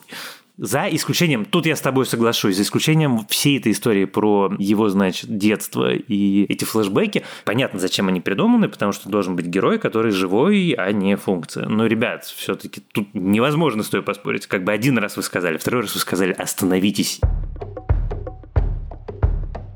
За 0.62 0.90
исключением, 0.92 1.46
тут 1.46 1.66
я 1.66 1.76
с 1.78 1.80
тобой 1.80 2.06
соглашусь, 2.06 2.58
за 2.58 2.64
исключением 2.64 3.26
всей 3.30 3.60
этой 3.60 3.72
истории 3.72 4.04
про 4.04 4.54
его, 4.60 4.90
значит, 4.90 5.38
детство 5.38 5.94
и 5.94 6.44
эти 6.44 6.66
флешбеки, 6.66 7.24
понятно, 7.46 7.80
зачем 7.80 8.10
они 8.10 8.20
придуманы, 8.20 8.68
потому 8.68 8.92
что 8.92 9.08
должен 9.08 9.38
быть 9.38 9.46
герой, 9.46 9.80
который 9.80 10.12
живой, 10.12 10.72
а 10.78 10.92
не 10.92 11.16
функция. 11.16 11.70
Но, 11.70 11.86
ребят, 11.86 12.26
все-таки 12.26 12.82
тут 12.82 13.08
невозможно 13.14 13.84
с 13.84 13.90
тобой 13.90 14.04
поспорить. 14.04 14.48
Как 14.48 14.66
бы 14.66 14.74
один 14.74 14.98
раз 14.98 15.16
вы 15.16 15.24
сказали, 15.24 15.56
второй 15.56 15.84
раз 15.84 15.94
вы 15.94 16.02
сказали 16.02 16.34
«остановитесь». 16.34 17.22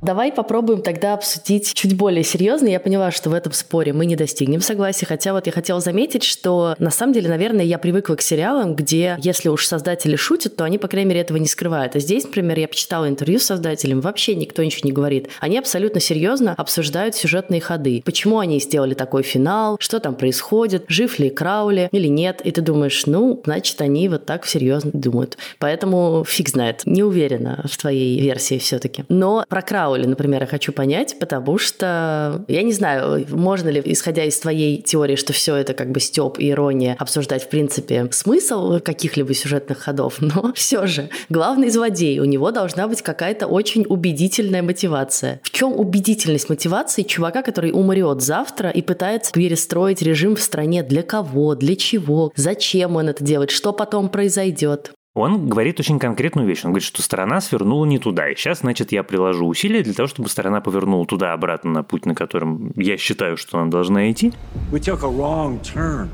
Давай 0.04 0.34
попробуем 0.34 0.82
тогда 0.82 1.14
обсудить 1.14 1.74
чуть 1.74 1.96
более 1.96 2.26
серьезно. 2.26 2.68
Я 2.68 2.82
поняла, 2.82 3.10
что 3.10 3.30
в 3.30 3.34
этом 3.34 3.54
споре 3.54 3.94
мы 3.94 4.06
не 4.06 4.18
достигнем 4.18 4.60
согласия, 4.60 5.06
хотя 5.06 5.32
вот 5.32 5.46
я 5.46 5.54
хотела 5.54 5.80
заметить, 5.80 6.24
что 6.24 6.76
на 6.78 6.92
самом 6.92 7.14
деле, 7.14 7.30
наверное, 7.30 7.64
я 7.64 7.78
привыкла 7.78 8.16
к 8.16 8.22
сериалам, 8.22 8.76
где 8.76 9.16
если 9.20 9.48
уж 9.48 9.66
создатели 9.66 10.18
шутят, 10.18 10.58
то 10.58 10.66
они, 10.66 10.78
по 10.78 10.90
крайней 10.90 11.08
мере, 11.08 11.22
этого 11.22 11.38
не 11.38 11.48
скрывают. 11.48 11.96
А 11.96 12.00
здесь, 12.00 12.26
например, 12.26 12.60
я 12.60 12.68
почитала 12.68 13.08
интервью 13.08 13.40
с 13.40 13.46
создателем, 13.46 14.02
вообще 14.02 14.36
никто 14.36 14.62
ничего 14.62 14.90
не 14.90 14.92
говорит. 14.92 15.30
Они 15.40 15.58
абсолютно 15.58 16.02
серьезно 16.02 16.54
обсуждают 16.58 17.16
сюжетные 17.16 17.62
ходы. 17.62 18.02
Почему 18.04 18.40
они 18.40 18.60
сделали 18.60 18.96
такой 18.96 19.24
финал, 19.24 19.78
что 19.80 20.02
там 20.02 20.16
происходит, 20.16 20.84
жив 20.90 21.18
ли 21.18 21.30
Краули 21.30 21.88
или 21.94 22.08
нет. 22.08 22.42
И 22.44 22.52
ты 22.52 22.60
думаешь, 22.60 23.06
ну, 23.06 23.42
значит, 23.46 23.80
они 23.80 24.10
вот 24.10 24.26
так 24.26 24.46
серьезно 24.46 24.92
думают. 24.94 25.38
Поэтому 25.60 26.26
фиг 26.28 26.50
знает. 26.50 26.82
Не 26.84 27.04
уверена 27.04 27.64
в 27.70 27.78
твоей 27.78 28.20
версии 28.20 28.58
все-таки. 28.58 29.06
Но 29.08 29.46
про 29.48 29.62
Краули 29.62 29.93
Паули, 29.94 30.08
например, 30.08 30.42
я 30.42 30.48
хочу 30.48 30.74
понять, 30.74 31.18
потому 31.20 31.60
что 31.60 32.44
я 32.48 32.64
не 32.64 32.74
знаю, 32.74 33.28
можно 33.30 33.70
ли, 33.70 33.80
исходя 33.86 34.24
из 34.24 34.40
твоей 34.40 34.82
теории, 34.82 35.16
что 35.16 35.34
все 35.34 35.56
это 35.56 35.76
как 35.76 35.92
бы 35.92 36.00
степ 36.00 36.40
и 36.40 36.50
ирония, 36.50 36.96
обсуждать 36.98 37.44
в 37.44 37.50
принципе 37.50 38.08
смысл 38.12 38.80
каких-либо 38.80 39.36
сюжетных 39.36 39.78
ходов, 39.78 40.16
но 40.20 40.52
все 40.56 40.88
же 40.88 41.10
главный 41.30 41.70
злодей, 41.70 42.20
у 42.20 42.26
него 42.26 42.50
должна 42.50 42.88
быть 42.88 43.04
какая-то 43.04 43.46
очень 43.46 43.86
убедительная 43.88 44.64
мотивация. 44.64 45.42
В 45.44 45.52
чем 45.52 45.80
убедительность 45.80 46.50
мотивации 46.50 47.04
чувака, 47.04 47.44
который 47.44 47.72
умрет 47.72 48.22
завтра 48.22 48.72
и 48.72 48.82
пытается 48.82 49.32
перестроить 49.32 50.02
режим 50.02 50.36
в 50.36 50.42
стране 50.42 50.82
для 50.82 51.04
кого, 51.04 51.54
для 51.54 51.76
чего, 51.76 52.32
зачем 52.36 52.96
он 52.96 53.10
это 53.10 53.24
делает, 53.24 53.52
что 53.52 53.74
потом 53.74 54.10
произойдет? 54.10 54.92
Он 55.16 55.48
говорит 55.48 55.80
очень 55.80 56.00
конкретную 56.00 56.48
вещь. 56.48 56.66
Он 56.66 56.72
говорит, 56.72 56.88
что 56.88 57.04
сторона 57.04 57.40
свернула 57.40 57.86
не 57.86 58.00
туда. 58.00 58.30
И 58.30 58.36
сейчас, 58.36 58.62
значит, 58.62 58.92
я 58.92 59.04
приложу 59.04 59.46
усилия 59.46 59.84
для 59.84 59.94
того, 59.94 60.08
чтобы 60.08 60.28
сторона 60.28 60.60
повернула 60.60 61.06
туда 61.06 61.34
обратно 61.34 61.70
на 61.70 61.84
путь, 61.84 62.08
на 62.08 62.16
котором 62.16 62.72
я 62.76 62.98
считаю, 62.98 63.38
что 63.38 63.60
она 63.60 63.70
должна 63.70 64.10
идти. 64.10 64.34
We 64.72 64.80
took 64.80 65.04
a 65.04 65.08
wrong 65.08 65.60
turn 65.62 66.10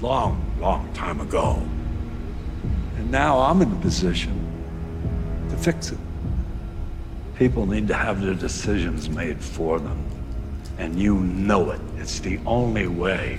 long, 0.00 0.34
long 0.60 0.82
time 0.92 1.20
ago. 1.20 1.58
And 2.98 3.12
now 3.12 3.38
I'm 3.38 3.62
in 3.62 3.70
a 3.70 3.80
position 3.80 4.32
to 5.50 5.56
fix 5.56 5.92
it. 5.92 5.98
People 7.38 7.64
need 7.66 7.86
to 7.86 7.94
have 7.94 8.20
their 8.20 8.34
decisions 8.34 9.08
made 9.08 9.40
for 9.40 9.78
them. 9.78 9.98
And 10.80 10.96
you 10.96 11.14
know 11.14 11.70
it. 11.70 11.80
It's 11.96 12.18
the 12.18 12.40
only 12.44 12.88
way 12.88 13.38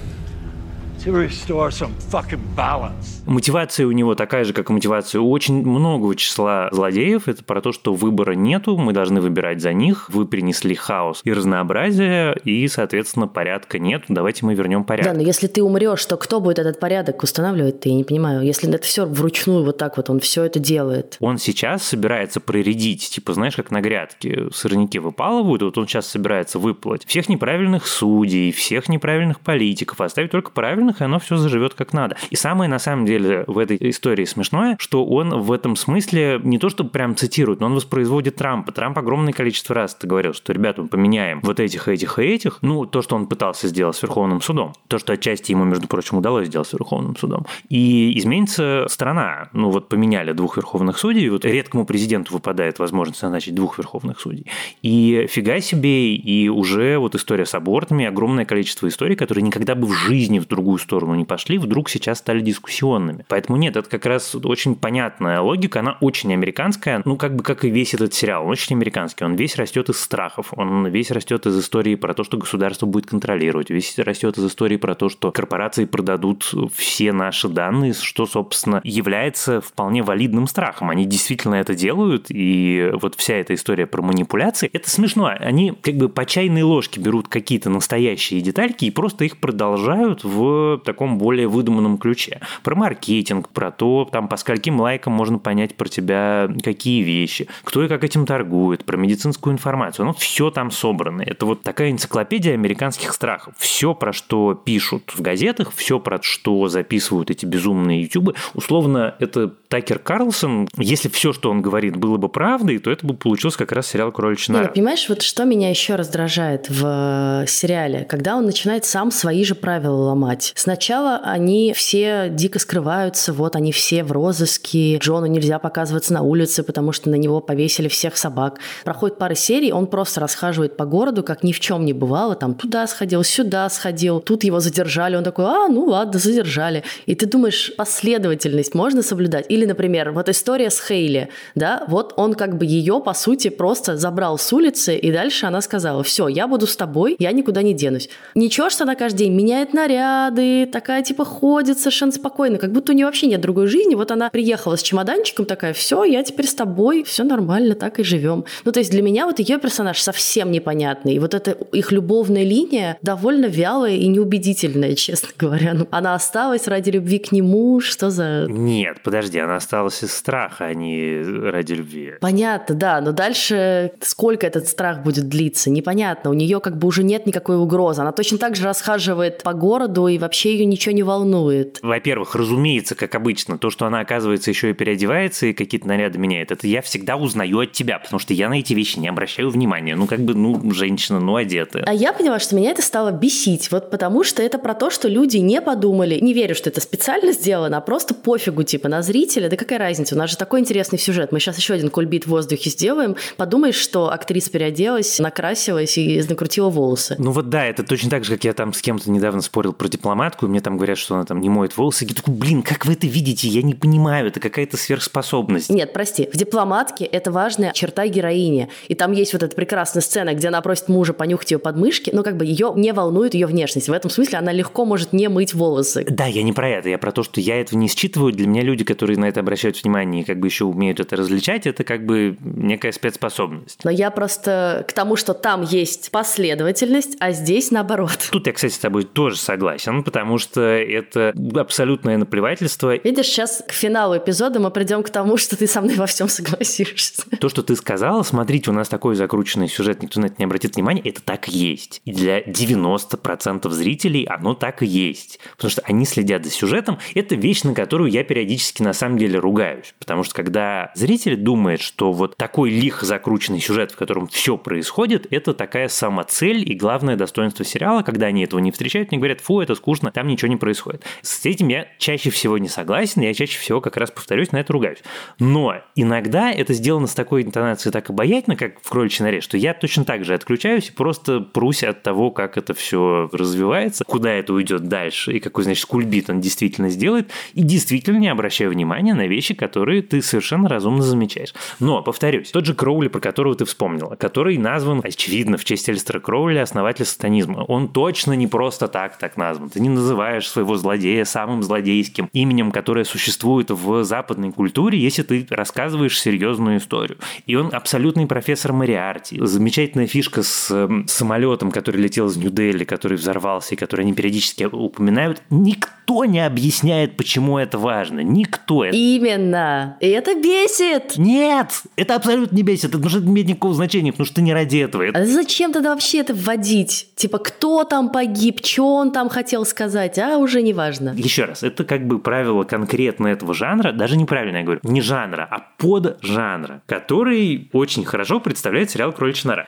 Мотивация 3.25 3.85
у 3.87 3.91
него 3.91 4.15
такая 4.15 4.45
же, 4.45 4.53
как 4.53 4.69
и 4.69 4.73
мотивация 4.73 5.19
у 5.19 5.29
очень 5.29 5.55
многого 5.55 6.15
числа 6.15 6.69
злодеев. 6.71 7.27
Это 7.27 7.43
про 7.43 7.61
то, 7.61 7.73
что 7.73 7.93
выбора 7.93 8.33
нету, 8.33 8.77
мы 8.77 8.93
должны 8.93 9.19
выбирать 9.19 9.61
за 9.61 9.73
них. 9.73 10.09
Вы 10.09 10.25
принесли 10.25 10.75
хаос 10.75 11.19
и 11.25 11.33
разнообразие, 11.33 12.37
и, 12.45 12.67
соответственно, 12.69 13.27
порядка 13.27 13.79
нет. 13.79 14.03
Давайте 14.07 14.45
мы 14.45 14.55
вернем 14.55 14.85
порядок. 14.85 15.11
Да, 15.11 15.17
но 15.19 15.25
если 15.25 15.47
ты 15.47 15.61
умрешь, 15.61 16.05
то 16.05 16.15
кто 16.15 16.39
будет 16.39 16.59
этот 16.59 16.79
порядок 16.79 17.21
устанавливать? 17.21 17.81
Ты 17.81 17.89
я 17.89 17.95
не 17.95 18.05
понимаю. 18.05 18.41
Если 18.41 18.69
это 18.69 18.81
все 18.81 19.05
вручную 19.05 19.65
вот 19.65 19.77
так 19.77 19.97
вот, 19.97 20.09
он 20.09 20.21
все 20.21 20.43
это 20.43 20.59
делает. 20.59 21.17
Он 21.19 21.37
сейчас 21.37 21.83
собирается 21.83 22.39
проредить, 22.39 23.09
типа, 23.09 23.33
знаешь, 23.33 23.57
как 23.57 23.71
на 23.71 23.81
грядке 23.81 24.47
сорняки 24.53 24.99
выпалывают, 24.99 25.63
вот 25.63 25.77
он 25.77 25.87
сейчас 25.87 26.07
собирается 26.07 26.59
выплать 26.59 27.05
всех 27.05 27.27
неправильных 27.27 27.87
судей, 27.87 28.53
всех 28.53 28.87
неправильных 28.87 29.41
политиков, 29.41 29.99
оставить 29.99 30.31
только 30.31 30.51
правильных 30.51 30.92
данных, 30.93 31.01
и 31.01 31.03
оно 31.03 31.19
все 31.19 31.37
заживет 31.37 31.73
как 31.73 31.93
надо. 31.93 32.15
И 32.29 32.35
самое 32.35 32.69
на 32.69 32.79
самом 32.79 33.05
деле 33.05 33.43
в 33.47 33.57
этой 33.57 33.77
истории 33.89 34.25
смешное, 34.25 34.75
что 34.79 35.05
он 35.05 35.41
в 35.41 35.51
этом 35.51 35.75
смысле 35.75 36.39
не 36.43 36.57
то 36.57 36.69
чтобы 36.69 36.89
прям 36.89 37.15
цитирует, 37.15 37.59
но 37.59 37.67
он 37.67 37.75
воспроизводит 37.75 38.35
Трампа. 38.35 38.71
Трамп 38.71 38.97
огромное 38.97 39.33
количество 39.33 39.75
раз 39.75 39.95
ты 39.95 40.07
говорил, 40.07 40.33
что, 40.33 40.53
ребята, 40.53 40.81
мы 40.81 40.87
поменяем 40.87 41.39
вот 41.43 41.59
этих, 41.59 41.87
этих 41.87 42.19
и 42.19 42.23
этих. 42.23 42.59
Ну, 42.61 42.85
то, 42.85 43.01
что 43.01 43.15
он 43.15 43.27
пытался 43.27 43.67
сделать 43.67 43.95
с 43.95 44.01
Верховным 44.01 44.41
судом. 44.41 44.73
То, 44.87 44.99
что 44.99 45.13
отчасти 45.13 45.51
ему, 45.51 45.63
между 45.65 45.87
прочим, 45.87 46.17
удалось 46.17 46.47
сделать 46.47 46.67
с 46.67 46.73
Верховным 46.73 47.15
судом. 47.15 47.45
И 47.69 48.17
изменится 48.17 48.85
страна. 48.89 49.49
Ну, 49.53 49.69
вот 49.69 49.89
поменяли 49.89 50.33
двух 50.33 50.57
верховных 50.57 50.97
судей, 50.97 51.29
вот 51.29 51.45
редкому 51.45 51.85
президенту 51.85 52.33
выпадает 52.33 52.79
возможность 52.79 53.21
назначить 53.21 53.55
двух 53.55 53.77
верховных 53.77 54.19
судей. 54.19 54.45
И 54.81 55.27
фига 55.29 55.59
себе, 55.59 56.15
и 56.15 56.49
уже 56.49 56.97
вот 56.97 57.15
история 57.15 57.45
с 57.45 57.55
абортами, 57.55 58.05
огромное 58.05 58.45
количество 58.45 58.87
историй, 58.87 59.15
которые 59.15 59.43
никогда 59.43 59.75
бы 59.75 59.87
в 59.87 59.93
жизни 59.93 60.39
в 60.39 60.47
другую 60.47 60.72
сторону 60.79 61.15
не 61.15 61.25
пошли, 61.25 61.57
вдруг 61.57 61.89
сейчас 61.89 62.19
стали 62.19 62.41
дискуссионными. 62.41 63.25
Поэтому 63.27 63.57
нет, 63.57 63.75
это 63.75 63.89
как 63.89 64.05
раз 64.05 64.35
очень 64.35 64.75
понятная 64.75 65.41
логика, 65.41 65.79
она 65.79 65.97
очень 66.01 66.33
американская, 66.33 67.01
ну 67.05 67.17
как 67.17 67.35
бы 67.35 67.43
как 67.43 67.65
и 67.65 67.69
весь 67.69 67.93
этот 67.93 68.13
сериал, 68.13 68.45
он 68.45 68.51
очень 68.51 68.75
американский, 68.75 69.23
он 69.25 69.35
весь 69.35 69.55
растет 69.55 69.89
из 69.89 69.99
страхов, 69.99 70.53
он 70.55 70.87
весь 70.87 71.11
растет 71.11 71.45
из 71.45 71.59
истории 71.59 71.95
про 71.95 72.13
то, 72.13 72.23
что 72.23 72.37
государство 72.37 72.85
будет 72.85 73.07
контролировать, 73.07 73.69
весь 73.69 73.97
растет 73.99 74.37
из 74.37 74.45
истории 74.45 74.77
про 74.77 74.95
то, 74.95 75.09
что 75.09 75.31
корпорации 75.31 75.85
продадут 75.85 76.53
все 76.73 77.11
наши 77.11 77.47
данные, 77.47 77.93
что, 77.93 78.25
собственно, 78.25 78.81
является 78.83 79.61
вполне 79.61 80.03
валидным 80.03 80.47
страхом. 80.47 80.89
Они 80.89 81.05
действительно 81.05 81.55
это 81.55 81.75
делают, 81.75 82.27
и 82.29 82.91
вот 83.01 83.15
вся 83.15 83.35
эта 83.35 83.53
история 83.53 83.85
про 83.85 84.01
манипуляции, 84.01 84.69
это 84.71 84.89
смешно. 84.89 85.27
Они 85.39 85.71
как 85.71 85.95
бы 85.95 86.09
по 86.09 86.25
чайной 86.25 86.63
ложке 86.63 86.99
берут 86.99 87.27
какие-то 87.27 87.69
настоящие 87.69 88.41
детальки 88.41 88.85
и 88.85 88.91
просто 88.91 89.25
их 89.25 89.37
продолжают 89.37 90.23
в 90.23 90.62
в 90.63 90.79
таком 90.83 91.17
более 91.17 91.47
выдуманном 91.47 91.97
ключе. 91.97 92.39
Про 92.63 92.75
маркетинг, 92.75 93.49
про 93.49 93.71
то, 93.71 94.07
там, 94.11 94.27
по 94.27 94.37
скольким 94.37 94.79
лайкам 94.79 95.13
можно 95.13 95.39
понять 95.39 95.75
про 95.75 95.87
тебя 95.87 96.49
какие 96.63 97.03
вещи, 97.03 97.47
кто 97.63 97.83
и 97.83 97.87
как 97.87 98.03
этим 98.03 98.25
торгует, 98.25 98.85
про 98.85 98.97
медицинскую 98.97 99.53
информацию. 99.53 100.05
Ну, 100.05 100.13
все 100.13 100.51
там 100.51 100.71
собрано. 100.71 101.21
Это 101.21 101.45
вот 101.45 101.61
такая 101.61 101.91
энциклопедия 101.91 102.53
американских 102.53 103.13
страхов. 103.13 103.53
Все, 103.57 103.93
про 103.93 104.13
что 104.13 104.53
пишут 104.53 105.11
в 105.13 105.21
газетах, 105.21 105.71
все, 105.75 105.99
про 105.99 106.19
что 106.21 106.67
записывают 106.67 107.29
эти 107.29 107.45
безумные 107.45 108.03
ютубы, 108.03 108.35
условно, 108.53 109.15
это 109.19 109.53
Такер 109.67 109.99
Карлсон. 109.99 110.67
Если 110.77 111.09
все, 111.09 111.33
что 111.33 111.49
он 111.49 111.61
говорит, 111.61 111.95
было 111.95 112.17
бы 112.17 112.29
правдой, 112.29 112.77
то 112.77 112.91
это 112.91 113.05
бы 113.07 113.15
получился 113.15 113.57
как 113.57 113.71
раз 113.71 113.87
сериал 113.87 114.11
«Кроличья 114.11 114.53
нора». 114.53 114.67
понимаешь, 114.67 115.07
вот 115.09 115.21
что 115.21 115.45
меня 115.45 115.69
еще 115.69 115.95
раздражает 115.95 116.69
в 116.69 117.43
э, 117.43 117.47
сериале, 117.47 118.05
когда 118.05 118.35
он 118.35 118.45
начинает 118.45 118.85
сам 118.85 119.11
свои 119.11 119.43
же 119.43 119.55
правила 119.55 119.95
ломать. 119.95 120.52
Сначала 120.55 121.21
они 121.23 121.73
все 121.73 122.27
дико 122.29 122.59
скрываются, 122.59 123.33
вот 123.33 123.55
они 123.55 123.71
все 123.71 124.03
в 124.03 124.11
розыске, 124.11 124.97
Джону 124.97 125.25
нельзя 125.25 125.59
показываться 125.59 126.13
на 126.13 126.21
улице, 126.21 126.63
потому 126.63 126.91
что 126.91 127.09
на 127.09 127.15
него 127.15 127.41
повесили 127.41 127.87
всех 127.87 128.17
собак. 128.17 128.59
Проходит 128.83 129.17
пара 129.17 129.35
серий, 129.35 129.71
он 129.71 129.87
просто 129.87 130.19
расхаживает 130.19 130.77
по 130.77 130.85
городу, 130.85 131.23
как 131.23 131.43
ни 131.43 131.51
в 131.51 131.59
чем 131.59 131.85
не 131.85 131.93
бывало, 131.93 132.35
там 132.35 132.53
туда 132.53 132.85
сходил, 132.87 133.23
сюда 133.23 133.69
сходил, 133.69 134.19
тут 134.19 134.43
его 134.43 134.59
задержали, 134.59 135.15
он 135.15 135.23
такой, 135.23 135.45
а, 135.45 135.67
ну 135.67 135.85
ладно, 135.85 136.19
задержали. 136.19 136.83
И 137.05 137.15
ты 137.15 137.25
думаешь, 137.25 137.73
последовательность 137.75 138.75
можно 138.75 139.01
соблюдать? 139.01 139.45
Или, 139.49 139.65
например, 139.65 140.11
вот 140.11 140.29
история 140.29 140.69
с 140.69 140.79
Хейли, 140.79 141.29
да, 141.55 141.83
вот 141.87 142.13
он 142.17 142.33
как 142.33 142.57
бы 142.57 142.65
ее, 142.65 143.01
по 143.01 143.13
сути, 143.13 143.49
просто 143.49 143.97
забрал 143.97 144.37
с 144.37 144.53
улицы, 144.53 144.95
и 144.95 145.11
дальше 145.11 145.45
она 145.45 145.61
сказала, 145.61 146.03
все, 146.03 146.27
я 146.27 146.47
буду 146.47 146.67
с 146.67 146.75
тобой, 146.75 147.15
я 147.19 147.31
никуда 147.31 147.61
не 147.61 147.73
денусь. 147.73 148.09
Ничего, 148.35 148.69
что 148.69 148.83
она 148.83 148.95
каждый 148.95 149.19
день 149.19 149.33
меняет 149.33 149.73
наряды, 149.73 150.42
радует, 150.43 150.71
такая 150.71 151.03
типа 151.03 151.25
ходит 151.25 151.77
совершенно 151.79 152.11
спокойно, 152.11 152.57
как 152.57 152.71
будто 152.71 152.91
у 152.91 152.95
нее 152.95 153.05
вообще 153.05 153.27
нет 153.27 153.41
другой 153.41 153.67
жизни. 153.67 153.95
Вот 153.95 154.11
она 154.11 154.29
приехала 154.29 154.75
с 154.75 154.81
чемоданчиком, 154.81 155.45
такая, 155.45 155.73
все, 155.73 156.03
я 156.03 156.23
теперь 156.23 156.47
с 156.47 156.53
тобой, 156.53 157.03
все 157.03 157.23
нормально, 157.23 157.75
так 157.75 157.99
и 157.99 158.03
живем. 158.03 158.45
Ну, 158.65 158.71
то 158.71 158.79
есть 158.79 158.91
для 158.91 159.01
меня 159.01 159.25
вот 159.25 159.39
ее 159.39 159.57
персонаж 159.57 160.01
совсем 160.01 160.51
непонятный. 160.51 161.15
И 161.15 161.19
вот 161.19 161.33
эта 161.33 161.51
их 161.51 161.91
любовная 161.91 162.43
линия 162.43 162.97
довольно 163.01 163.45
вялая 163.45 163.95
и 163.95 164.07
неубедительная, 164.07 164.95
честно 164.95 165.29
говоря. 165.37 165.73
Ну, 165.73 165.87
она 165.91 166.15
осталась 166.15 166.67
ради 166.67 166.91
любви 166.91 167.19
к 167.19 167.31
нему, 167.31 167.79
что 167.79 168.09
за... 168.09 168.45
Нет, 168.49 168.97
подожди, 169.03 169.39
она 169.39 169.57
осталась 169.57 170.03
из 170.03 170.13
страха, 170.13 170.65
а 170.65 170.73
не 170.73 171.21
ради 171.49 171.73
любви. 171.73 172.13
Понятно, 172.19 172.75
да, 172.75 173.01
но 173.01 173.11
дальше 173.11 173.91
сколько 174.01 174.47
этот 174.47 174.67
страх 174.67 175.03
будет 175.03 175.27
длиться, 175.27 175.69
непонятно. 175.69 176.29
У 176.29 176.33
нее 176.33 176.59
как 176.59 176.77
бы 176.77 176.87
уже 176.87 177.03
нет 177.03 177.25
никакой 177.25 177.57
угрозы. 177.57 178.01
Она 178.01 178.11
точно 178.11 178.37
так 178.37 178.55
же 178.55 178.65
расхаживает 178.65 179.43
по 179.43 179.53
городу, 179.53 180.07
и 180.07 180.17
вообще 180.17 180.32
ее 180.33 180.65
ничего 180.65 180.93
не 180.93 181.03
волнует. 181.03 181.79
Во-первых, 181.81 182.35
разумеется, 182.35 182.95
как 182.95 183.15
обычно, 183.15 183.57
то, 183.57 183.69
что 183.69 183.85
она, 183.85 183.99
оказывается, 183.99 184.49
еще 184.49 184.69
и 184.69 184.73
переодевается 184.73 185.47
и 185.47 185.53
какие-то 185.53 185.87
наряды 185.87 186.19
меняет, 186.19 186.51
это 186.51 186.67
я 186.67 186.81
всегда 186.81 187.15
узнаю 187.15 187.59
от 187.59 187.71
тебя, 187.71 187.99
потому 187.99 188.19
что 188.19 188.33
я 188.33 188.49
на 188.49 188.59
эти 188.59 188.73
вещи 188.73 188.99
не 188.99 189.07
обращаю 189.07 189.49
внимания. 189.49 189.95
Ну, 189.95 190.07
как 190.07 190.19
бы, 190.19 190.33
ну, 190.33 190.71
женщина, 190.71 191.19
ну, 191.19 191.35
одетая. 191.35 191.83
А 191.85 191.93
я 191.93 192.13
поняла, 192.13 192.39
что 192.39 192.55
меня 192.55 192.71
это 192.71 192.81
стало 192.81 193.11
бесить, 193.11 193.71
вот 193.71 193.91
потому 193.91 194.23
что 194.23 194.41
это 194.41 194.59
про 194.59 194.73
то, 194.73 194.89
что 194.89 195.07
люди 195.07 195.37
не 195.37 195.61
подумали, 195.61 196.19
не 196.19 196.33
верю, 196.33 196.55
что 196.55 196.69
это 196.69 196.81
специально 196.81 197.31
сделано, 197.31 197.77
а 197.77 197.81
просто 197.81 198.13
пофигу, 198.13 198.63
типа, 198.63 198.89
на 198.89 199.01
зрителя, 199.01 199.49
да 199.49 199.55
какая 199.55 199.79
разница, 199.79 200.15
у 200.15 200.17
нас 200.17 200.31
же 200.31 200.37
такой 200.37 200.59
интересный 200.59 200.99
сюжет, 200.99 201.31
мы 201.31 201.39
сейчас 201.39 201.57
еще 201.57 201.73
один 201.73 201.89
кульбит 201.89 202.25
в 202.25 202.29
воздухе 202.29 202.69
сделаем, 202.69 203.15
подумаешь, 203.37 203.75
что 203.75 204.11
актриса 204.11 204.51
переоделась, 204.51 205.19
накрасилась 205.19 205.97
и 205.97 206.21
накрутила 206.27 206.69
волосы. 206.69 207.15
Ну 207.19 207.31
вот 207.31 207.49
да, 207.49 207.65
это 207.65 207.83
точно 207.83 208.09
так 208.09 208.25
же, 208.25 208.33
как 208.33 208.43
я 208.43 208.53
там 208.53 208.73
с 208.73 208.81
кем-то 208.81 209.11
недавно 209.11 209.41
спорил 209.41 209.73
про 209.73 209.87
дипломатку, 210.23 210.45
и 210.45 210.49
мне 210.49 210.61
там 210.61 210.77
говорят, 210.77 210.97
что 210.97 211.15
она 211.15 211.25
там 211.25 211.41
не 211.41 211.49
моет 211.49 211.75
волосы. 211.75 212.05
Я 212.05 212.15
такой, 212.15 212.33
блин, 212.33 212.63
как 212.63 212.85
вы 212.85 212.93
это 212.93 213.07
видите? 213.07 213.47
Я 213.47 213.61
не 213.61 213.73
понимаю, 213.73 214.27
это 214.27 214.39
какая-то 214.39 214.77
сверхспособность. 214.77 215.69
Нет, 215.69 215.93
прости, 215.93 216.29
в 216.31 216.37
дипломатке 216.37 217.05
это 217.05 217.31
важная 217.31 217.73
черта 217.73 218.07
героини. 218.07 218.69
И 218.87 218.95
там 218.95 219.11
есть 219.11 219.33
вот 219.33 219.43
эта 219.43 219.55
прекрасная 219.55 220.01
сцена, 220.01 220.33
где 220.33 220.47
она 220.47 220.61
просит 220.61 220.87
мужа 220.87 221.13
понюхать 221.13 221.51
ее 221.51 221.59
подмышки, 221.59 222.11
но 222.13 222.23
как 222.23 222.37
бы 222.37 222.45
ее 222.45 222.71
не 222.75 222.93
волнует 222.93 223.33
ее 223.33 223.47
внешность. 223.47 223.89
В 223.89 223.93
этом 223.93 224.09
смысле 224.09 224.39
она 224.39 224.51
легко 224.51 224.85
может 224.85 225.13
не 225.13 225.27
мыть 225.27 225.53
волосы. 225.53 226.05
Да, 226.09 226.25
я 226.25 226.43
не 226.43 226.53
про 226.53 226.69
это, 226.69 226.89
я 226.89 226.97
про 226.97 227.11
то, 227.11 227.23
что 227.23 227.41
я 227.41 227.59
этого 227.59 227.77
не 227.77 227.87
считываю. 227.87 228.31
Для 228.31 228.47
меня 228.47 228.61
люди, 228.61 228.83
которые 228.83 229.17
на 229.17 229.25
это 229.25 229.41
обращают 229.41 229.81
внимание 229.81 230.21
и 230.23 230.25
как 230.25 230.39
бы 230.39 230.47
еще 230.47 230.65
умеют 230.65 230.99
это 230.99 231.15
различать, 231.15 231.67
это 231.67 231.83
как 231.83 232.05
бы 232.05 232.37
некая 232.41 232.91
спецспособность. 232.91 233.79
Но 233.83 233.91
я 233.91 234.09
просто 234.11 234.85
к 234.87 234.93
тому, 234.93 235.15
что 235.15 235.33
там 235.33 235.63
есть 235.63 236.11
последовательность, 236.11 237.17
а 237.19 237.31
здесь 237.31 237.71
наоборот. 237.71 238.29
Тут 238.31 238.47
я, 238.47 238.53
кстати, 238.53 238.73
с 238.73 238.79
тобой 238.79 239.03
тоже 239.03 239.37
согласен, 239.37 240.03
потому 240.13 240.37
что 240.37 240.61
это 240.61 241.33
абсолютное 241.55 242.17
наплевательство. 242.17 242.95
Видишь, 242.97 243.25
сейчас 243.25 243.63
к 243.67 243.71
финалу 243.71 244.15
эпизода 244.15 244.59
мы 244.59 244.69
придем 244.69 245.01
к 245.01 245.09
тому, 245.09 245.37
что 245.37 245.57
ты 245.57 245.65
со 245.65 245.81
мной 245.81 245.95
во 245.95 246.05
всем 246.05 246.29
согласишься. 246.29 247.23
То, 247.39 247.49
что 247.49 247.63
ты 247.63 247.75
сказала, 247.75 248.21
смотрите, 248.21 248.69
у 248.69 248.73
нас 248.73 248.87
такой 248.87 249.15
закрученный 249.15 249.67
сюжет, 249.67 250.03
никто 250.03 250.21
на 250.21 250.27
это 250.27 250.35
не 250.37 250.45
обратит 250.45 250.75
внимания, 250.75 251.01
это 251.03 251.23
так 251.23 251.49
и 251.49 251.51
есть. 251.51 251.99
И 252.05 252.11
для 252.11 252.41
90% 252.41 253.67
зрителей 253.71 254.25
оно 254.25 254.53
так 254.53 254.83
и 254.83 254.85
есть. 254.85 255.39
Потому 255.55 255.71
что 255.71 255.81
они 255.81 256.05
следят 256.05 256.45
за 256.45 256.51
сюжетом. 256.51 256.99
Это 257.15 257.33
вещь, 257.33 257.63
на 257.63 257.73
которую 257.73 258.11
я 258.11 258.23
периодически 258.23 258.83
на 258.83 258.93
самом 258.93 259.17
деле 259.17 259.39
ругаюсь. 259.39 259.95
Потому 259.97 260.23
что 260.23 260.35
когда 260.35 260.91
зритель 260.93 261.37
думает, 261.37 261.81
что 261.81 262.11
вот 262.11 262.37
такой 262.37 262.69
лихо 262.69 263.07
закрученный 263.07 263.61
сюжет, 263.61 263.91
в 263.91 263.95
котором 263.95 264.27
все 264.27 264.59
происходит, 264.59 265.25
это 265.31 265.55
такая 265.55 265.87
самоцель 265.87 266.69
и 266.69 266.75
главное 266.75 267.15
достоинство 267.15 267.65
сериала, 267.65 268.03
когда 268.03 268.27
они 268.27 268.43
этого 268.43 268.59
не 268.59 268.71
встречают, 268.71 269.09
они 269.11 269.17
говорят, 269.17 269.41
фу, 269.41 269.59
это 269.59 269.73
скучно, 269.73 270.02
там 270.11 270.27
ничего 270.27 270.49
не 270.49 270.57
происходит. 270.57 271.03
С 271.21 271.45
этим 271.45 271.67
я 271.67 271.87
чаще 271.97 272.29
всего 272.29 272.57
не 272.57 272.67
согласен, 272.67 273.21
я 273.21 273.33
чаще 273.33 273.59
всего 273.59 273.81
как 273.81 273.97
раз 273.97 274.11
повторюсь, 274.11 274.51
на 274.51 274.57
это 274.57 274.73
ругаюсь. 274.73 274.99
Но 275.39 275.75
иногда 275.95 276.51
это 276.51 276.73
сделано 276.73 277.07
с 277.07 277.13
такой 277.13 277.43
интонацией 277.43 277.91
так 277.91 278.09
обаятельно, 278.09 278.55
как 278.55 278.81
в 278.81 278.89
кроличьей 278.89 279.25
норе, 279.25 279.41
что 279.41 279.57
я 279.57 279.73
точно 279.73 280.05
так 280.05 280.25
же 280.25 280.33
отключаюсь 280.33 280.89
и 280.89 280.91
просто 280.91 281.39
прусь 281.39 281.83
от 281.83 282.03
того, 282.03 282.31
как 282.31 282.57
это 282.57 282.73
все 282.73 283.29
развивается, 283.31 284.03
куда 284.05 284.31
это 284.31 284.53
уйдет 284.53 284.87
дальше 284.87 285.33
и 285.33 285.39
какой, 285.39 285.63
значит, 285.63 285.85
кульбит 285.85 286.29
он 286.29 286.41
действительно 286.41 286.89
сделает, 286.89 287.31
и 287.53 287.61
действительно 287.61 288.17
не 288.17 288.27
обращаю 288.27 288.71
внимания 288.71 289.13
на 289.13 289.27
вещи, 289.27 289.53
которые 289.53 290.01
ты 290.01 290.21
совершенно 290.21 290.69
разумно 290.69 291.03
замечаешь. 291.03 291.53
Но, 291.79 292.01
повторюсь, 292.01 292.51
тот 292.51 292.65
же 292.65 292.73
Кроули, 292.73 293.07
про 293.07 293.19
которого 293.19 293.55
ты 293.55 293.65
вспомнила, 293.65 294.15
который 294.15 294.57
назван, 294.57 295.01
очевидно, 295.03 295.57
в 295.57 295.65
честь 295.65 295.89
Эльстера 295.89 296.19
Кроули, 296.19 296.57
основателя 296.57 297.05
сатанизма, 297.05 297.63
он 297.63 297.89
точно 297.89 298.33
не 298.33 298.47
просто 298.47 298.87
так 298.87 299.17
так 299.17 299.37
назван. 299.37 299.69
Ты 299.69 299.79
не 299.83 299.89
называешь 299.89 300.47
своего 300.47 300.75
злодея 300.77 301.25
самым 301.25 301.61
злодейским 301.61 302.29
именем, 302.33 302.71
которое 302.71 303.05
существует 303.05 303.69
в 303.69 304.03
западной 304.03 304.51
культуре, 304.51 304.97
если 304.97 305.21
ты 305.23 305.45
рассказываешь 305.49 306.19
серьезную 306.19 306.77
историю. 306.77 307.17
И 307.45 307.55
он 307.55 307.69
абсолютный 307.73 308.25
профессор 308.25 308.73
Мариарти. 308.73 309.37
Замечательная 309.39 310.07
фишка 310.07 310.41
с 310.43 310.71
эм, 310.71 311.07
самолетом, 311.07 311.71
который 311.71 312.01
летел 312.01 312.27
из 312.27 312.37
Нью-Дели, 312.37 312.83
который 312.83 313.17
взорвался 313.17 313.75
и 313.75 313.77
который 313.77 314.01
они 314.01 314.13
периодически 314.13 314.63
упоминают. 314.63 315.41
Никто 315.49 316.02
не 316.25 316.45
объясняет, 316.45 317.17
почему 317.17 317.57
это 317.57 317.77
важно. 317.77 318.19
Никто. 318.21 318.85
Именно. 318.85 319.97
И 319.99 320.07
это 320.07 320.35
бесит. 320.35 321.17
Нет, 321.17 321.83
это 321.95 322.15
абсолютно 322.15 322.55
не 322.55 322.63
бесит, 322.63 322.93
это 322.93 322.97
не 322.97 323.31
имеет 323.31 323.47
никакого 323.47 323.73
значения, 323.73 324.11
потому 324.11 324.25
что 324.25 324.35
ты 324.35 324.41
не 324.41 324.53
ради 324.53 324.77
этого. 324.77 325.05
А 325.13 325.25
зачем 325.25 325.71
тогда 325.71 325.91
вообще 325.91 326.19
это 326.19 326.33
вводить? 326.33 327.09
Типа, 327.15 327.37
кто 327.39 327.83
там 327.83 328.09
погиб, 328.09 328.65
что 328.65 328.95
он 328.95 329.11
там 329.11 329.29
хотел 329.29 329.65
сказать, 329.65 330.17
а 330.19 330.37
уже 330.37 330.61
не 330.61 330.73
важно. 330.73 331.13
Еще 331.15 331.45
раз, 331.45 331.63
это 331.63 331.83
как 331.83 332.07
бы 332.07 332.19
правило 332.19 332.63
конкретно 332.63 333.27
этого 333.27 333.53
жанра, 333.53 333.91
даже 333.91 334.17
неправильно 334.17 334.57
я 334.57 334.63
говорю, 334.63 334.79
не 334.83 335.01
жанра, 335.01 335.47
а 335.49 335.59
поджанра, 335.77 336.81
который 336.85 337.69
очень 337.73 338.05
хорошо 338.05 338.39
представляет 338.39 338.89
сериал 338.89 339.11
«Кроличья 339.11 339.49
нора». 339.49 339.65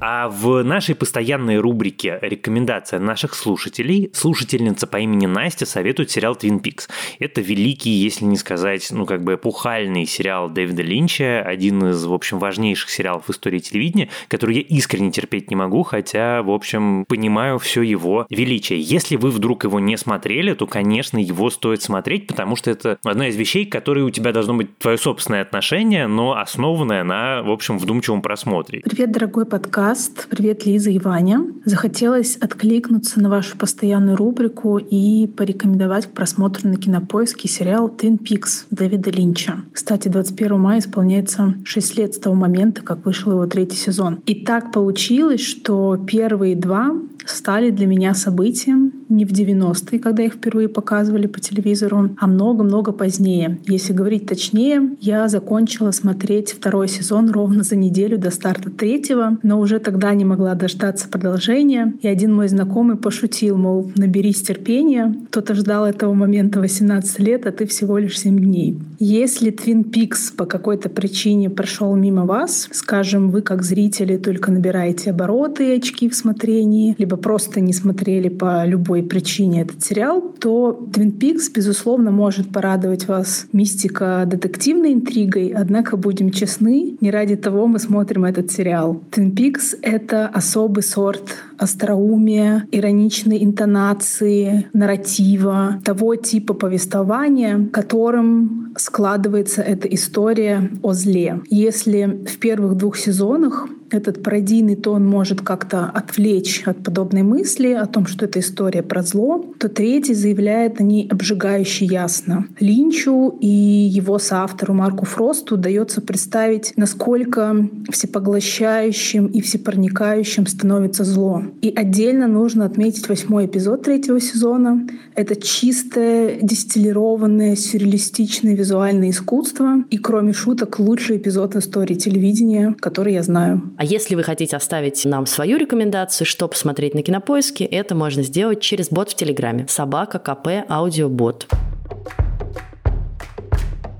А 0.00 0.28
в 0.28 0.62
нашей 0.62 0.94
постоянной 0.94 1.58
рубрике 1.58 2.18
«Рекомендация 2.22 3.00
наших 3.00 3.34
слушателей» 3.34 4.10
слушательница 4.14 4.86
по 4.86 4.98
имени 4.98 5.26
Настя 5.26 5.66
советует 5.66 6.10
сериал 6.10 6.36
«Твин 6.36 6.60
Пикс». 6.60 6.88
Это 7.18 7.40
великий, 7.40 7.90
если 7.90 8.24
не 8.24 8.36
сказать, 8.36 8.86
ну 8.92 9.06
как 9.06 9.24
бы 9.24 9.34
эпохальный 9.34 10.06
сериал 10.06 10.50
Дэвида 10.50 10.82
Линча, 10.82 11.42
один 11.42 11.88
из, 11.88 12.04
в 12.04 12.12
общем, 12.12 12.38
важнейших 12.38 12.90
сериалов 12.90 13.24
в 13.26 13.30
истории 13.30 13.58
телевидения, 13.58 14.08
который 14.28 14.56
я 14.56 14.62
искренне 14.62 15.10
терпеть 15.10 15.50
не 15.50 15.56
могу, 15.56 15.82
хотя, 15.82 16.42
в 16.42 16.50
общем, 16.50 17.04
понимаю 17.08 17.58
все 17.58 17.82
его 17.82 18.24
величие. 18.30 18.80
Если 18.80 19.16
вы 19.16 19.30
вдруг 19.30 19.64
его 19.64 19.80
не 19.80 19.96
смотрели, 19.96 20.52
то, 20.54 20.68
конечно, 20.68 21.18
его 21.18 21.50
стоит 21.50 21.82
смотреть, 21.82 22.28
потому 22.28 22.54
что 22.54 22.70
это 22.70 22.98
одна 23.02 23.28
из 23.28 23.36
вещей, 23.36 23.66
к 23.66 23.72
которой 23.72 24.04
у 24.04 24.10
тебя 24.10 24.32
должно 24.32 24.54
быть 24.54 24.78
твое 24.78 24.96
собственное 24.96 25.42
отношение, 25.42 26.06
но 26.06 26.38
основанное 26.38 27.02
на, 27.02 27.42
в 27.42 27.50
общем, 27.50 27.78
вдумчивом 27.78 28.22
просмотре. 28.22 28.80
Привет, 28.84 29.10
дорогой 29.10 29.44
подкаст 29.44 29.87
подкаст. 29.88 30.26
Привет, 30.28 30.66
Лиза 30.66 30.90
и 30.90 30.98
Ваня. 30.98 31.46
Захотелось 31.64 32.36
откликнуться 32.36 33.20
на 33.20 33.30
вашу 33.30 33.56
постоянную 33.56 34.18
рубрику 34.18 34.76
и 34.76 35.26
порекомендовать 35.26 36.06
к 36.06 36.10
просмотру 36.10 36.68
на 36.68 36.76
кинопоиске 36.76 37.48
сериал 37.48 37.88
«Твин 37.88 38.18
Пикс» 38.18 38.66
Дэвида 38.70 39.10
Линча. 39.10 39.62
Кстати, 39.72 40.08
21 40.08 40.60
мая 40.60 40.80
исполняется 40.80 41.54
6 41.64 41.96
лет 41.96 42.14
с 42.14 42.18
того 42.18 42.34
момента, 42.34 42.82
как 42.82 43.06
вышел 43.06 43.32
его 43.32 43.46
третий 43.46 43.78
сезон. 43.78 44.20
И 44.26 44.44
так 44.44 44.72
получилось, 44.72 45.40
что 45.40 45.96
первые 46.06 46.54
два 46.54 46.92
стали 47.30 47.70
для 47.70 47.86
меня 47.86 48.14
событием 48.14 48.92
не 49.08 49.24
в 49.24 49.32
90-е, 49.32 49.98
когда 49.98 50.22
их 50.22 50.34
впервые 50.34 50.68
показывали 50.68 51.26
по 51.26 51.40
телевизору, 51.40 52.10
а 52.18 52.26
много-много 52.26 52.92
позднее. 52.92 53.58
Если 53.66 53.92
говорить 53.92 54.26
точнее, 54.26 54.96
я 55.00 55.28
закончила 55.28 55.90
смотреть 55.90 56.52
второй 56.52 56.88
сезон 56.88 57.30
ровно 57.30 57.62
за 57.62 57.76
неделю 57.76 58.18
до 58.18 58.30
старта 58.30 58.70
третьего, 58.70 59.38
но 59.42 59.60
уже 59.60 59.78
тогда 59.78 60.14
не 60.14 60.24
могла 60.24 60.54
дождаться 60.54 61.08
продолжения. 61.08 61.94
И 62.00 62.08
один 62.08 62.34
мой 62.34 62.48
знакомый 62.48 62.96
пошутил, 62.96 63.56
мол, 63.56 63.90
наберись 63.96 64.42
терпения, 64.42 65.14
кто-то 65.30 65.54
ждал 65.54 65.86
этого 65.86 66.14
момента 66.14 66.60
18 66.60 67.18
лет, 67.20 67.46
а 67.46 67.52
ты 67.52 67.66
всего 67.66 67.98
лишь 67.98 68.18
7 68.18 68.38
дней. 68.38 68.78
Если 68.98 69.52
Twin 69.52 69.84
Peaks 69.84 70.34
по 70.36 70.44
какой-то 70.44 70.88
причине 70.88 71.50
прошел 71.50 71.94
мимо 71.94 72.24
вас, 72.24 72.68
скажем, 72.72 73.30
вы 73.30 73.42
как 73.42 73.62
зрители 73.62 74.16
только 74.16 74.50
набираете 74.50 75.10
обороты 75.10 75.68
и 75.68 75.78
очки 75.78 76.08
в 76.08 76.14
смотрении, 76.14 76.94
либо 76.98 77.16
просто 77.18 77.60
не 77.60 77.72
смотрели 77.72 78.28
по 78.28 78.64
любой 78.64 79.02
причине 79.02 79.62
этот 79.62 79.84
сериал, 79.84 80.34
то 80.40 80.88
Twin 80.92 81.18
Peaks, 81.18 81.52
безусловно, 81.54 82.10
может 82.10 82.52
порадовать 82.52 83.08
вас 83.08 83.46
мистика-детективной 83.52 84.92
интригой, 84.94 85.52
однако, 85.54 85.96
будем 85.96 86.30
честны, 86.30 86.96
не 87.00 87.10
ради 87.10 87.36
того 87.36 87.66
мы 87.66 87.78
смотрим 87.78 88.24
этот 88.24 88.50
сериал. 88.50 89.02
Twin 89.10 89.34
Peaks— 89.34 89.76
это 89.82 90.26
особый 90.28 90.82
сорт 90.82 91.34
остроумия, 91.58 92.66
ироничной 92.70 93.42
интонации, 93.44 94.66
нарратива, 94.72 95.80
того 95.84 96.14
типа 96.16 96.54
повествования, 96.54 97.68
которым 97.72 98.72
складывается 98.76 99.62
эта 99.62 99.88
история 99.88 100.70
о 100.82 100.92
зле. 100.92 101.40
Если 101.50 102.24
в 102.26 102.38
первых 102.38 102.76
двух 102.76 102.96
сезонах 102.96 103.68
этот 103.90 104.22
пародийный 104.22 104.76
тон 104.76 105.06
может 105.06 105.40
как-то 105.40 105.86
отвлечь 105.86 106.62
от 106.66 106.82
подобной 106.82 107.22
мысли 107.22 107.72
о 107.72 107.86
том, 107.86 108.06
что 108.06 108.26
это 108.26 108.40
история 108.40 108.82
про 108.82 109.02
зло, 109.02 109.44
то 109.58 109.68
третий 109.68 110.14
заявляет 110.14 110.80
о 110.80 110.82
ней 110.82 111.08
обжигающе 111.08 111.86
ясно. 111.86 112.46
Линчу 112.60 113.36
и 113.40 113.46
его 113.46 114.18
соавтору 114.18 114.74
Марку 114.74 115.06
Фросту 115.06 115.54
удается 115.54 116.00
представить, 116.00 116.72
насколько 116.76 117.68
всепоглощающим 117.90 119.26
и 119.26 119.40
всепроникающим 119.40 120.46
становится 120.46 121.04
зло. 121.04 121.42
И 121.62 121.72
отдельно 121.74 122.26
нужно 122.26 122.64
отметить 122.64 123.08
восьмой 123.08 123.46
эпизод 123.46 123.82
третьего 123.82 124.20
сезона. 124.20 124.86
Это 125.14 125.36
чистое, 125.36 126.38
дистиллированное, 126.40 127.56
сюрреалистичное 127.56 128.54
визуальное 128.54 129.10
искусство. 129.10 129.84
И 129.90 129.98
кроме 129.98 130.32
шуток, 130.32 130.78
лучший 130.78 131.16
эпизод 131.16 131.56
истории 131.56 131.94
телевидения, 131.94 132.74
который 132.80 133.14
я 133.14 133.22
знаю. 133.22 133.62
А 133.78 133.84
если 133.84 134.16
вы 134.16 134.24
хотите 134.24 134.56
оставить 134.56 135.04
нам 135.04 135.24
свою 135.24 135.56
рекомендацию, 135.56 136.26
что 136.26 136.48
посмотреть 136.48 136.94
на 136.94 137.02
кинопоиске, 137.02 137.64
это 137.64 137.94
можно 137.94 138.24
сделать 138.24 138.60
через 138.60 138.88
бот 138.90 139.10
в 139.10 139.14
Телеграме. 139.14 139.66
Собака 139.68 140.18
КП 140.18 140.68
Аудиобот. 140.68 141.46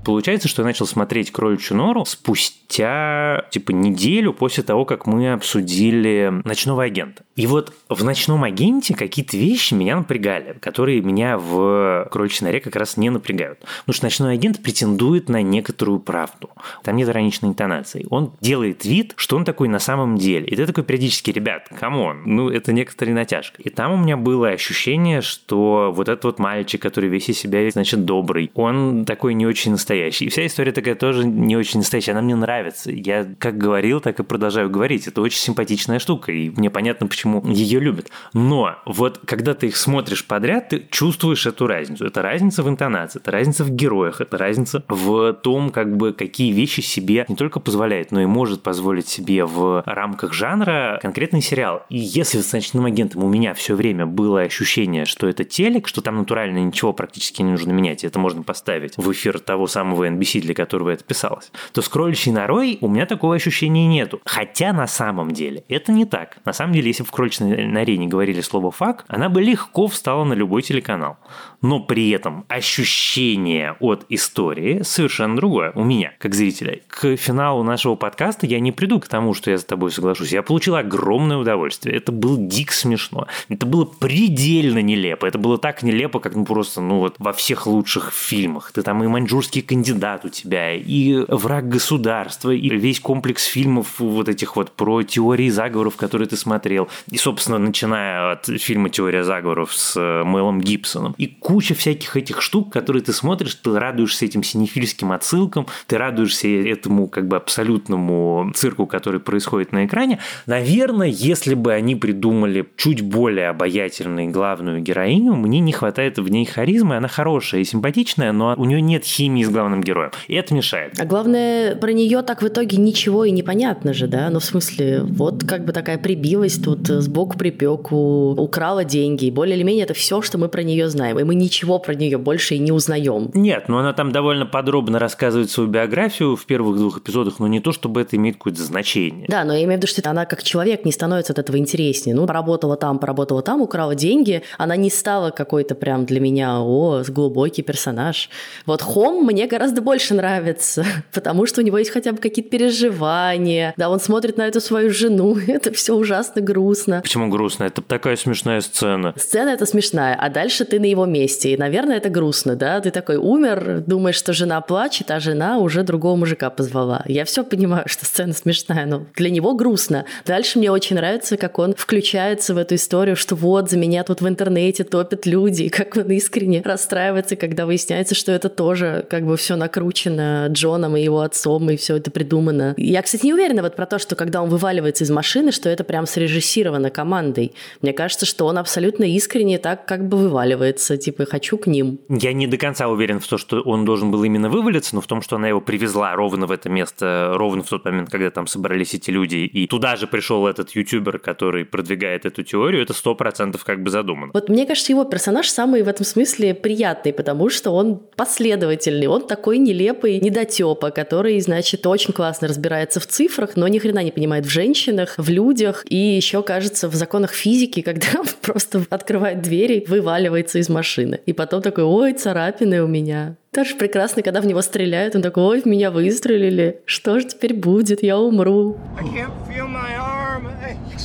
Получается, 0.09 0.47
что 0.47 0.63
я 0.63 0.65
начал 0.65 0.87
смотреть 0.87 1.31
«Кроличью 1.31 1.77
нору» 1.77 2.03
спустя, 2.03 3.45
типа, 3.51 3.69
неделю 3.69 4.33
после 4.33 4.63
того, 4.63 4.83
как 4.83 5.05
мы 5.05 5.31
обсудили 5.31 6.41
«Ночного 6.45 6.81
агента». 6.85 7.23
И 7.35 7.45
вот 7.45 7.73
в 7.89 8.03
«Ночном 8.03 8.43
агенте» 8.43 8.95
какие-то 8.95 9.37
вещи 9.37 9.75
меня 9.75 9.95
напрягали, 9.97 10.57
которые 10.59 11.01
меня 11.01 11.37
в 11.37 12.07
«Кроличьей 12.11 12.47
норе» 12.47 12.59
как 12.59 12.75
раз 12.75 12.97
не 12.97 13.11
напрягают. 13.11 13.59
Потому 13.59 13.93
что 13.93 14.05
«Ночной 14.07 14.33
агент» 14.33 14.63
претендует 14.63 15.29
на 15.29 15.43
некоторую 15.43 15.99
правду. 15.99 16.49
Там 16.83 16.95
нет 16.95 17.07
ироничной 17.07 17.49
интонации. 17.49 18.07
Он 18.09 18.33
делает 18.41 18.85
вид, 18.85 19.13
что 19.15 19.37
он 19.37 19.45
такой 19.45 19.67
на 19.67 19.79
самом 19.79 20.17
деле. 20.17 20.47
И 20.47 20.55
ты 20.55 20.65
такой 20.65 20.83
периодически, 20.83 21.29
ребят, 21.29 21.69
come 21.79 22.04
on, 22.04 22.23
ну 22.25 22.49
это 22.49 22.73
некоторая 22.73 23.13
натяжка. 23.13 23.61
И 23.61 23.69
там 23.69 23.91
у 23.91 23.97
меня 23.97 24.17
было 24.17 24.47
ощущение, 24.49 25.21
что 25.21 25.93
вот 25.95 26.09
этот 26.09 26.23
вот 26.23 26.39
мальчик, 26.39 26.81
который 26.81 27.11
весь 27.11 27.29
из 27.29 27.37
себя, 27.37 27.69
значит, 27.69 28.05
добрый, 28.05 28.49
он 28.55 29.05
такой 29.05 29.35
не 29.35 29.45
очень 29.45 29.73
настоящий. 29.73 29.98
И 30.07 30.29
вся 30.29 30.45
история 30.45 30.71
такая 30.71 30.95
тоже 30.95 31.25
не 31.25 31.57
очень 31.57 31.79
настоящая. 31.79 32.13
Она 32.13 32.21
мне 32.21 32.35
нравится. 32.35 32.91
Я 32.91 33.27
как 33.37 33.57
говорил, 33.57 33.99
так 33.99 34.19
и 34.19 34.23
продолжаю 34.23 34.69
говорить. 34.69 35.07
Это 35.07 35.21
очень 35.21 35.39
симпатичная 35.39 35.99
штука. 35.99 36.31
И 36.31 36.49
мне 36.49 36.69
понятно, 36.69 37.07
почему 37.07 37.45
ее 37.45 37.79
любят. 37.79 38.09
Но 38.33 38.75
вот 38.85 39.19
когда 39.25 39.53
ты 39.53 39.67
их 39.67 39.77
смотришь 39.77 40.25
подряд, 40.25 40.69
ты 40.69 40.87
чувствуешь 40.89 41.45
эту 41.45 41.67
разницу. 41.67 42.05
Это 42.05 42.21
разница 42.21 42.63
в 42.63 42.69
интонации, 42.69 43.19
это 43.19 43.31
разница 43.31 43.63
в 43.63 43.71
героях, 43.71 44.21
это 44.21 44.37
разница 44.37 44.83
в 44.87 45.33
том, 45.33 45.69
как 45.69 45.97
бы 45.97 46.13
какие 46.13 46.51
вещи 46.51 46.81
себе 46.81 47.25
не 47.27 47.35
только 47.35 47.59
позволяет, 47.59 48.11
но 48.11 48.21
и 48.21 48.25
может 48.25 48.61
позволить 48.61 49.07
себе 49.07 49.45
в 49.45 49.83
рамках 49.85 50.33
жанра 50.33 50.99
конкретный 51.01 51.41
сериал. 51.41 51.83
И 51.89 51.97
если 51.97 52.41
с 52.41 52.53
«Ночным 52.53 52.85
агентом» 52.85 53.23
у 53.23 53.29
меня 53.29 53.53
все 53.53 53.75
время 53.75 54.05
было 54.05 54.41
ощущение, 54.41 55.05
что 55.05 55.27
это 55.27 55.43
телек, 55.43 55.87
что 55.87 56.01
там 56.01 56.17
натурально 56.17 56.59
ничего 56.59 56.93
практически 56.93 57.41
не 57.41 57.51
нужно 57.51 57.71
менять, 57.71 58.03
это 58.03 58.19
можно 58.19 58.43
поставить 58.43 58.97
в 58.97 59.11
эфир 59.11 59.39
того 59.39 59.67
самого 59.67 59.88
NBC, 59.95 60.41
для 60.41 60.53
которого 60.53 60.89
это 60.89 61.03
писалось, 61.03 61.51
то 61.73 61.81
с 61.81 61.89
«Кроличьей 61.89 62.33
норой» 62.33 62.77
у 62.81 62.87
меня 62.87 63.05
такого 63.05 63.35
ощущения 63.35 63.87
нету. 63.87 64.21
Хотя 64.25 64.73
на 64.73 64.87
самом 64.87 65.31
деле 65.31 65.63
это 65.69 65.91
не 65.91 66.05
так. 66.05 66.37
На 66.45 66.53
самом 66.53 66.73
деле, 66.73 66.87
если 66.87 67.03
в 67.03 67.11
«Кроличной 67.11 67.65
норе» 67.65 67.97
не 67.97 68.07
говорили 68.07 68.41
слово 68.41 68.71
«фак», 68.71 69.05
она 69.07 69.29
бы 69.29 69.41
легко 69.41 69.87
встала 69.87 70.23
на 70.23 70.33
любой 70.33 70.61
телеканал. 70.61 71.17
Но 71.61 71.79
при 71.79 72.09
этом 72.11 72.45
ощущение 72.47 73.75
от 73.79 74.05
истории 74.09 74.81
совершенно 74.83 75.35
другое 75.35 75.71
у 75.75 75.83
меня, 75.83 76.13
как 76.19 76.35
зрителя. 76.35 76.79
К 76.87 77.15
финалу 77.17 77.63
нашего 77.63 77.95
подкаста 77.95 78.45
я 78.45 78.59
не 78.59 78.71
приду 78.71 78.99
к 78.99 79.07
тому, 79.07 79.33
что 79.33 79.51
я 79.51 79.57
с 79.57 79.65
тобой 79.65 79.91
соглашусь. 79.91 80.31
Я 80.31 80.41
получил 80.41 80.75
огромное 80.75 81.37
удовольствие. 81.37 81.95
Это 81.95 82.11
было 82.11 82.37
дико 82.37 82.73
смешно. 82.73 83.27
Это 83.49 83.65
было 83.65 83.85
предельно 83.85 84.79
нелепо. 84.81 85.25
Это 85.25 85.37
было 85.37 85.57
так 85.57 85.83
нелепо, 85.83 86.19
как 86.19 86.35
ну 86.35 86.45
просто 86.45 86.81
ну 86.81 86.99
вот 86.99 87.15
во 87.19 87.33
всех 87.33 87.67
лучших 87.67 88.13
фильмах. 88.13 88.71
Ты 88.71 88.81
там 88.81 89.03
и 89.03 89.07
маньчжурский 89.07 89.61
кандидат 89.61 90.25
у 90.25 90.29
тебя, 90.29 90.73
и 90.73 91.25
враг 91.27 91.67
государства, 91.67 92.51
и 92.51 92.69
весь 92.69 92.99
комплекс 92.99 93.43
фильмов 93.43 93.99
вот 93.99 94.29
этих 94.29 94.55
вот 94.55 94.71
про 94.71 95.03
теории 95.03 95.49
заговоров, 95.49 95.97
которые 95.97 96.27
ты 96.27 96.37
смотрел. 96.37 96.87
И, 97.11 97.17
собственно, 97.17 97.57
начиная 97.57 98.33
от 98.33 98.45
фильма 98.45 98.89
«Теория 98.89 99.23
заговоров» 99.23 99.73
с 99.73 99.99
э, 99.99 100.23
Мэлом 100.23 100.61
Гибсоном. 100.61 101.13
И 101.17 101.27
куча 101.49 101.73
всяких 101.73 102.15
этих 102.15 102.43
штук, 102.43 102.71
которые 102.71 103.01
ты 103.01 103.11
смотришь, 103.11 103.55
ты 103.55 103.71
радуешься 103.79 104.23
этим 104.23 104.43
синефильским 104.43 105.11
отсылкам, 105.11 105.65
ты 105.87 105.97
радуешься 105.97 106.47
этому 106.47 107.07
как 107.07 107.27
бы 107.27 107.37
абсолютному 107.37 108.51
цирку, 108.53 108.85
который 108.85 109.19
происходит 109.19 109.71
на 109.71 109.87
экране. 109.87 110.19
Наверное, 110.45 111.07
если 111.07 111.55
бы 111.55 111.73
они 111.73 111.95
придумали 111.95 112.67
чуть 112.77 113.01
более 113.01 113.49
обаятельную 113.49 114.29
главную 114.29 114.79
героиню, 114.81 115.33
мне 115.33 115.59
не 115.59 115.71
хватает 115.71 116.19
в 116.19 116.29
ней 116.29 116.45
харизмы, 116.45 116.97
она 116.97 117.07
хорошая 117.07 117.61
и 117.61 117.63
симпатичная, 117.63 118.31
но 118.31 118.53
у 118.55 118.65
нее 118.65 118.79
нет 118.79 119.03
химии 119.03 119.43
с 119.43 119.49
главным 119.49 119.81
героем. 119.81 120.11
И 120.27 120.35
это 120.35 120.53
мешает. 120.53 120.99
А 120.99 121.05
главное, 121.05 121.75
про 121.75 121.91
нее 121.93 122.21
так 122.21 122.43
в 122.43 122.47
итоге 122.47 122.77
ничего 122.77 123.25
и 123.25 123.31
не 123.31 123.41
понятно 123.41 123.95
же, 123.95 124.05
да? 124.05 124.29
Ну, 124.29 124.39
в 124.39 124.45
смысле, 124.45 125.01
вот 125.01 125.43
как 125.45 125.65
бы 125.65 125.73
такая 125.73 125.97
прибилась 125.97 126.59
тут 126.59 126.85
сбоку 126.85 127.39
припеку, 127.39 128.35
украла 128.37 128.85
деньги. 128.85 129.31
Более 129.31 129.55
или 129.55 129.63
менее 129.63 129.85
это 129.85 129.95
все, 129.95 130.21
что 130.21 130.37
мы 130.37 130.47
про 130.47 130.61
нее 130.61 130.89
знаем. 130.89 131.17
И 131.17 131.23
мы 131.23 131.38
ничего 131.39 131.79
про 131.79 131.95
нее 131.95 132.17
больше 132.17 132.55
и 132.55 132.59
не 132.59 132.71
узнаем. 132.71 133.31
Нет, 133.33 133.69
но 133.69 133.79
она 133.79 133.93
там 133.93 134.11
довольно 134.11 134.45
подробно 134.45 134.99
рассказывает 134.99 135.49
свою 135.49 135.69
биографию 135.69 136.35
в 136.35 136.45
первых 136.45 136.77
двух 136.77 136.99
эпизодах, 136.99 137.39
но 137.39 137.47
не 137.47 137.59
то, 137.59 137.71
чтобы 137.71 138.01
это 138.01 138.15
имеет 138.15 138.35
какое-то 138.35 138.61
значение. 138.61 139.25
Да, 139.27 139.43
но 139.43 139.53
я 139.53 139.59
имею 139.59 139.73
в 139.73 139.77
виду, 139.77 139.87
что 139.87 140.07
она 140.09 140.25
как 140.25 140.43
человек 140.43 140.85
не 140.85 140.91
становится 140.91 141.33
от 141.33 141.39
этого 141.39 141.57
интереснее. 141.57 142.15
Ну, 142.15 142.27
поработала 142.27 142.75
там, 142.75 142.99
поработала 142.99 143.41
там, 143.41 143.61
украла 143.61 143.95
деньги. 143.95 144.43
Она 144.57 144.75
не 144.75 144.89
стала 144.89 145.31
какой-то 145.31 145.75
прям 145.75 146.05
для 146.05 146.19
меня, 146.19 146.61
о, 146.61 147.03
глубокий 147.07 147.61
персонаж. 147.61 148.29
Вот 148.65 148.81
Хом 148.81 149.25
мне 149.25 149.47
гораздо 149.47 149.81
больше 149.81 150.13
нравится, 150.13 150.85
потому 151.13 151.45
что 151.45 151.61
у 151.61 151.63
него 151.63 151.77
есть 151.77 151.91
хотя 151.91 152.11
бы 152.11 152.17
какие-то 152.17 152.51
переживания. 152.51 153.73
Да, 153.77 153.89
он 153.89 153.99
смотрит 153.99 154.37
на 154.37 154.47
эту 154.47 154.61
свою 154.61 154.91
жену. 154.91 155.37
Это 155.47 155.71
все 155.71 155.95
ужасно 155.95 156.41
грустно. 156.41 157.01
Почему 157.01 157.29
грустно? 157.29 157.63
Это 157.63 157.81
такая 157.81 158.15
смешная 158.15 158.61
сцена. 158.61 159.13
Сцена 159.17 159.49
это 159.49 159.65
смешная, 159.65 160.15
а 160.15 160.29
дальше 160.29 160.65
ты 160.65 160.79
на 160.79 160.85
его 160.85 161.05
месте. 161.05 161.28
И, 161.45 161.57
наверное, 161.57 161.97
это 161.97 162.09
грустно, 162.09 162.55
да? 162.55 162.79
Ты 162.81 162.91
такой 162.91 163.17
умер, 163.17 163.83
думаешь, 163.85 164.15
что 164.15 164.33
жена 164.33 164.61
плачет, 164.61 165.11
а 165.11 165.19
жена 165.19 165.57
уже 165.57 165.83
другого 165.83 166.15
мужика 166.15 166.49
позвала. 166.49 167.03
Я 167.05 167.25
все 167.25 167.43
понимаю, 167.43 167.83
что 167.87 168.05
сцена 168.05 168.33
смешная, 168.33 168.85
но 168.85 169.05
для 169.15 169.29
него 169.29 169.53
грустно. 169.53 170.05
Дальше 170.25 170.59
мне 170.59 170.71
очень 170.71 170.95
нравится, 170.95 171.37
как 171.37 171.59
он 171.59 171.73
включается 171.75 172.53
в 172.53 172.57
эту 172.57 172.75
историю, 172.75 173.15
что 173.15 173.35
вот, 173.35 173.69
за 173.69 173.77
меня 173.77 174.03
тут 174.03 174.21
в 174.21 174.27
интернете 174.27 174.83
топят 174.83 175.25
люди, 175.25 175.63
и 175.63 175.69
как 175.69 175.95
он 175.97 176.09
искренне 176.11 176.61
расстраивается, 176.63 177.35
когда 177.35 177.65
выясняется, 177.65 178.15
что 178.15 178.31
это 178.31 178.49
тоже 178.49 179.05
как 179.09 179.25
бы 179.25 179.37
все 179.37 179.55
накручено 179.55 180.47
Джоном 180.49 180.97
и 180.97 181.01
его 181.01 181.21
отцом, 181.21 181.69
и 181.69 181.77
все 181.77 181.97
это 181.97 182.11
придумано. 182.11 182.73
Я, 182.77 183.01
кстати, 183.01 183.25
не 183.25 183.33
уверена 183.33 183.61
вот 183.61 183.75
про 183.75 183.85
то, 183.85 183.99
что 183.99 184.15
когда 184.15 184.41
он 184.41 184.49
вываливается 184.49 185.03
из 185.03 185.09
машины, 185.09 185.51
что 185.51 185.69
это 185.69 185.83
прям 185.83 186.05
срежиссировано 186.05 186.89
командой. 186.89 187.53
Мне 187.81 187.93
кажется, 187.93 188.25
что 188.25 188.45
он 188.45 188.57
абсолютно 188.57 189.03
искренне 189.03 189.57
так 189.57 189.85
как 189.85 190.07
бы 190.07 190.17
вываливается, 190.17 190.97
типа, 190.97 191.18
хочу 191.25 191.57
к 191.57 191.67
ним. 191.67 191.99
Я 192.09 192.33
не 192.33 192.47
до 192.47 192.57
конца 192.57 192.87
уверен 192.87 193.19
в 193.19 193.27
том, 193.27 193.37
что 193.37 193.61
он 193.61 193.85
должен 193.85 194.11
был 194.11 194.23
именно 194.23 194.49
вывалиться, 194.49 194.95
но 194.95 195.01
в 195.01 195.07
том, 195.07 195.21
что 195.21 195.35
она 195.35 195.47
его 195.47 195.61
привезла 195.61 196.15
ровно 196.15 196.45
в 196.45 196.51
это 196.51 196.69
место, 196.69 197.33
ровно 197.35 197.63
в 197.63 197.69
тот 197.69 197.85
момент, 197.85 198.09
когда 198.09 198.29
там 198.29 198.47
собрались 198.47 198.93
эти 198.93 199.11
люди, 199.11 199.37
и 199.37 199.67
туда 199.67 199.95
же 199.95 200.07
пришел 200.07 200.47
этот 200.47 200.71
ютубер, 200.71 201.19
который 201.19 201.65
продвигает 201.65 202.25
эту 202.25 202.43
теорию, 202.43 202.81
это 202.81 202.93
сто 202.93 203.15
процентов 203.15 203.63
как 203.63 203.83
бы 203.83 203.89
задумано. 203.89 204.31
Вот 204.33 204.49
мне 204.49 204.65
кажется, 204.65 204.91
его 204.91 205.05
персонаж 205.05 205.49
самый 205.49 205.83
в 205.83 205.87
этом 205.87 206.05
смысле 206.05 206.53
приятный, 206.53 207.13
потому 207.13 207.49
что 207.49 207.71
он 207.71 207.99
последовательный, 208.15 209.07
он 209.07 209.27
такой 209.27 209.57
нелепый 209.57 210.19
недотепа, 210.19 210.91
который, 210.91 211.39
значит, 211.39 211.85
очень 211.85 212.13
классно 212.13 212.47
разбирается 212.47 212.99
в 212.99 213.07
цифрах, 213.07 213.55
но 213.55 213.67
ни 213.67 213.79
хрена 213.79 214.03
не 214.03 214.11
понимает 214.11 214.45
в 214.45 214.49
женщинах, 214.49 215.15
в 215.17 215.29
людях, 215.29 215.85
и 215.89 215.95
еще, 215.95 216.43
кажется, 216.43 216.87
в 216.89 216.95
законах 216.95 217.31
физики, 217.33 217.81
когда 217.89 218.19
он 218.19 218.27
просто 218.41 218.85
открывает 218.89 219.41
двери, 219.41 219.85
вываливается 219.87 220.59
из 220.59 220.69
машины. 220.69 221.08
И 221.15 221.33
потом 221.33 221.61
такой, 221.61 221.83
ой, 221.83 222.13
царапины 222.13 222.83
у 222.83 222.87
меня. 222.87 223.35
Тоже 223.51 223.75
прекрасно, 223.75 224.21
когда 224.21 224.41
в 224.41 224.45
него 224.45 224.61
стреляют, 224.61 225.15
он 225.15 225.21
такой, 225.21 225.43
ой, 225.43 225.61
в 225.61 225.65
меня 225.65 225.91
выстрелили, 225.91 226.81
что 226.85 227.19
же 227.19 227.27
теперь 227.27 227.53
будет, 227.53 228.03
я 228.03 228.17
умру. 228.19 228.77
I 228.97 229.03
can't 229.05 229.31
feel 229.47 229.67
my 229.67 229.97
arm. 229.97 230.18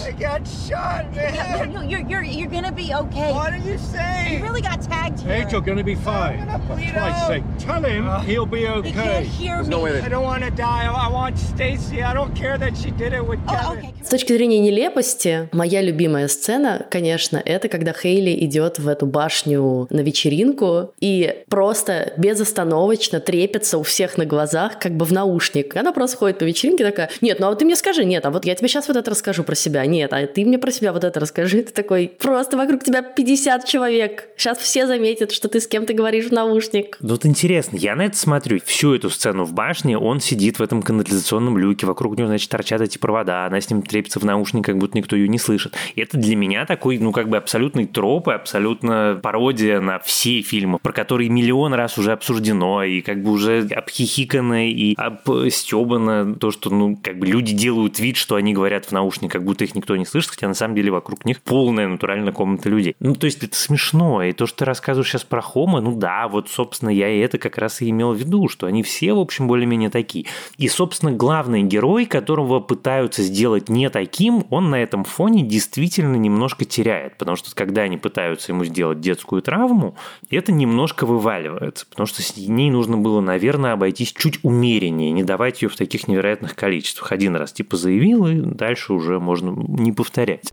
I, 0.07 0.13
got 0.13 0.47
shot, 0.47 1.05
man. 1.17 1.73
No, 1.73 1.81
you're 1.83 2.01
you're 2.11 2.23
you're 2.23 2.51
gonna 2.51 2.73
be 2.73 2.93
okay. 2.95 3.33
What 3.33 3.53
are 3.53 3.57
you 3.69 3.79
saying? 3.79 4.39
You 4.39 4.43
really 4.43 4.61
got 4.61 4.83
tagged 4.83 5.21
here. 5.21 5.33
Angel, 5.33 5.61
gonna 5.61 5.83
be 5.85 5.95
fine. 5.95 6.41
I'm 6.41 6.47
gonna 6.47 6.67
For 6.69 6.75
bleed 6.77 6.93
Christ's 6.93 7.23
out. 7.23 7.29
sake, 7.29 7.45
tell 7.59 7.83
him 7.83 8.05
he'll 8.27 8.47
be 8.47 8.61
He 8.61 8.93
can't 8.93 8.99
okay. 8.99 9.25
hear 9.25 9.55
There's 9.57 9.69
me. 9.69 9.77
no 9.77 9.81
way 9.83 10.01
I 10.01 10.09
don't 10.09 10.25
want 10.25 10.45
to 10.45 10.51
die. 10.51 10.85
I 10.87 11.09
want 11.09 11.39
Stacy. 11.39 12.03
I 12.03 12.13
don't 12.13 12.35
care 12.35 12.59
that 12.59 12.77
she 12.77 12.91
did 12.91 13.13
it 13.13 13.25
with 13.27 13.41
Oh, 13.49 13.53
Kevin. 13.55 13.79
okay. 13.79 13.91
С 14.05 14.09
точки 14.09 14.35
зрения 14.35 14.59
нелепости, 14.59 15.49
моя 15.53 15.81
любимая 15.81 16.29
сцена, 16.29 16.85
конечно, 16.91 17.41
это 17.43 17.69
когда 17.69 17.93
Хейли 17.95 18.35
идет 18.45 18.79
в 18.79 18.87
эту 18.89 19.07
башню 19.07 19.87
на 19.91 20.01
вечеринку 20.01 20.93
и 21.01 21.45
просто 21.49 22.13
безостановочно 22.19 23.21
трепится 23.21 23.79
у 23.79 23.83
всех 23.83 24.19
на 24.19 24.27
глазах, 24.27 24.79
как 24.79 24.93
бы 24.97 25.07
в 25.07 25.13
наушник. 25.13 25.75
Она 25.77 25.93
просто 25.93 26.19
ходит 26.19 26.39
по 26.39 26.45
вечеринке 26.45 26.85
такая, 26.85 27.09
нет, 27.23 27.41
ну 27.41 27.47
а 27.47 27.49
вот 27.51 27.61
ты 27.61 27.65
мне 27.65 27.77
скажи, 27.77 28.05
нет, 28.05 28.27
а 28.27 28.31
вот 28.31 28.45
я 28.45 28.55
тебе 28.55 28.69
сейчас 28.69 28.89
вот 28.89 28.97
это 28.99 29.11
расскажу 29.11 29.43
про 29.43 29.55
себя, 29.55 29.87
нет, 29.95 30.13
а 30.13 30.27
ты 30.27 30.45
мне 30.45 30.59
про 30.59 30.71
себя 30.71 30.93
вот 30.93 31.05
это 31.05 31.21
расскажи. 31.21 31.63
Ты 31.63 31.73
такой, 31.73 32.11
просто 32.19 32.57
вокруг 32.57 32.83
тебя 32.83 33.03
50 33.03 33.65
человек, 33.65 34.29
сейчас 34.37 34.59
все 34.59 34.87
заметят, 34.87 35.31
что 35.31 35.49
ты 35.49 35.61
с 35.61 35.67
кем-то 35.67 35.95
говоришь 35.95 36.27
в 36.27 36.33
наушник. 36.33 36.97
Ну, 37.01 37.11
Вот 37.11 37.25
интересно, 37.25 37.77
я 37.77 37.95
на 37.95 38.07
это 38.07 38.17
смотрю, 38.17 38.59
всю 38.65 38.95
эту 38.95 39.09
сцену 39.11 39.45
в 39.45 39.53
башне, 39.53 39.97
он 39.97 40.21
сидит 40.21 40.59
в 40.59 40.63
этом 40.63 40.83
канализационном 40.83 41.59
люке, 41.59 41.87
вокруг 41.87 42.19
него, 42.19 42.29
значит, 42.29 42.51
торчат 42.51 42.81
эти 42.81 42.99
провода, 42.99 43.47
она 43.47 43.61
с 43.61 43.71
ним 43.71 43.83
трепится 43.83 44.19
в 44.19 44.25
наушник, 44.25 44.65
как 44.65 44.79
будто 44.79 44.97
никто 44.99 45.15
ее 45.15 45.29
не 45.29 45.39
слышит. 45.39 45.75
И 45.95 46.01
это 46.01 46.19
для 46.19 46.35
меня 46.35 46.67
такой, 46.67 46.99
ну, 46.99 47.13
как 47.13 47.29
бы 47.29 47.37
абсолютный 47.37 47.87
троп 47.87 48.29
и 48.29 48.33
абсолютно 48.33 49.21
пародия 49.23 49.81
на 49.81 49.99
все 50.01 50.43
фильмы, 50.43 50.79
про 50.83 50.93
которые 50.93 51.29
миллион 51.31 51.75
раз 51.75 51.99
уже 51.99 52.13
обсуждено, 52.13 52.83
и 52.83 53.01
как 53.01 53.23
бы 53.23 53.31
уже 53.31 53.69
обхихикано 53.71 54.69
и 54.69 54.95
обстебано 54.97 56.35
то, 56.35 56.51
что, 56.51 56.71
ну, 56.71 56.99
как 57.01 57.19
бы 57.19 57.27
люди 57.27 57.55
делают 57.55 58.01
вид, 58.01 58.17
что 58.17 58.35
они 58.35 58.53
говорят 58.53 58.87
в 58.87 58.93
наушник, 58.93 59.31
как 59.31 59.45
будто 59.45 59.65
их 59.65 59.75
никто 59.75 59.84
не 59.97 60.05
слышит, 60.05 60.31
хотя 60.31 60.49
на 60.49 60.55
самом 60.55 60.75
деле 60.75 60.91
вокруг 60.91 61.25
них 61.25 61.43
полная 61.43 61.87
натуральная 61.87 62.33
комната 62.33 62.69
людей. 62.69 62.97
Ну, 63.01 63.15
то 63.15 63.27
есть 63.27 63.43
это 63.43 63.57
смешно, 63.57 64.23
и 64.23 64.33
то, 64.33 64.47
что 64.47 64.59
ты 64.59 64.65
рассказываешь 64.65 65.11
сейчас 65.11 65.25
про 65.25 65.41
Хома, 65.41 65.81
ну 65.81 65.95
да, 65.95 66.29
вот, 66.29 66.49
собственно, 66.49 66.91
я 66.91 67.09
и 67.09 67.19
это 67.19 67.39
как 67.39 67.59
раз 67.59 67.83
и 67.83 67.91
имел 67.91 68.13
в 68.13 68.17
виду, 68.17 68.49
что 68.49 68.67
они 68.67 68.83
все, 68.83 69.13
в 69.13 69.19
общем, 69.19 69.47
более-менее 69.47 69.91
такие. 69.91 70.27
И, 70.57 70.69
собственно, 70.69 71.13
главный 71.13 71.63
герой, 71.63 72.07
которого 72.07 72.61
пытаются 72.61 73.23
сделать 73.23 73.69
не 73.69 73.91
таким, 73.91 74.47
он 74.51 74.71
на 74.71 74.83
этом 74.83 75.05
фоне 75.05 75.43
действительно 75.43 76.17
немножко 76.17 76.65
теряет, 76.65 77.19
потому 77.19 77.37
что 77.37 77.55
когда 77.55 77.83
они 77.83 77.97
пытаются 77.97 78.53
ему 78.53 78.65
сделать 78.65 79.01
детскую 79.01 79.43
травму, 79.43 79.97
это 80.31 80.53
немножко 80.53 81.07
вываливается, 81.07 81.87
потому 81.87 82.07
что 82.07 82.23
с 82.23 82.37
ней 82.37 82.71
нужно 82.71 82.97
было, 82.97 83.21
наверное, 83.21 83.73
обойтись 83.73 84.13
чуть 84.13 84.41
умереннее, 84.43 85.11
не 85.11 85.23
давать 85.23 85.63
ее 85.63 85.69
в 85.69 85.77
таких 85.77 86.09
невероятных 86.09 86.55
количествах. 86.55 87.13
Один 87.13 87.37
раз 87.37 87.53
типа 87.53 87.77
заявил, 87.77 88.27
и 88.27 88.41
дальше 88.41 88.93
уже 88.93 89.21
можно 89.21 89.53
не 89.75 89.93
повторять. 89.93 90.51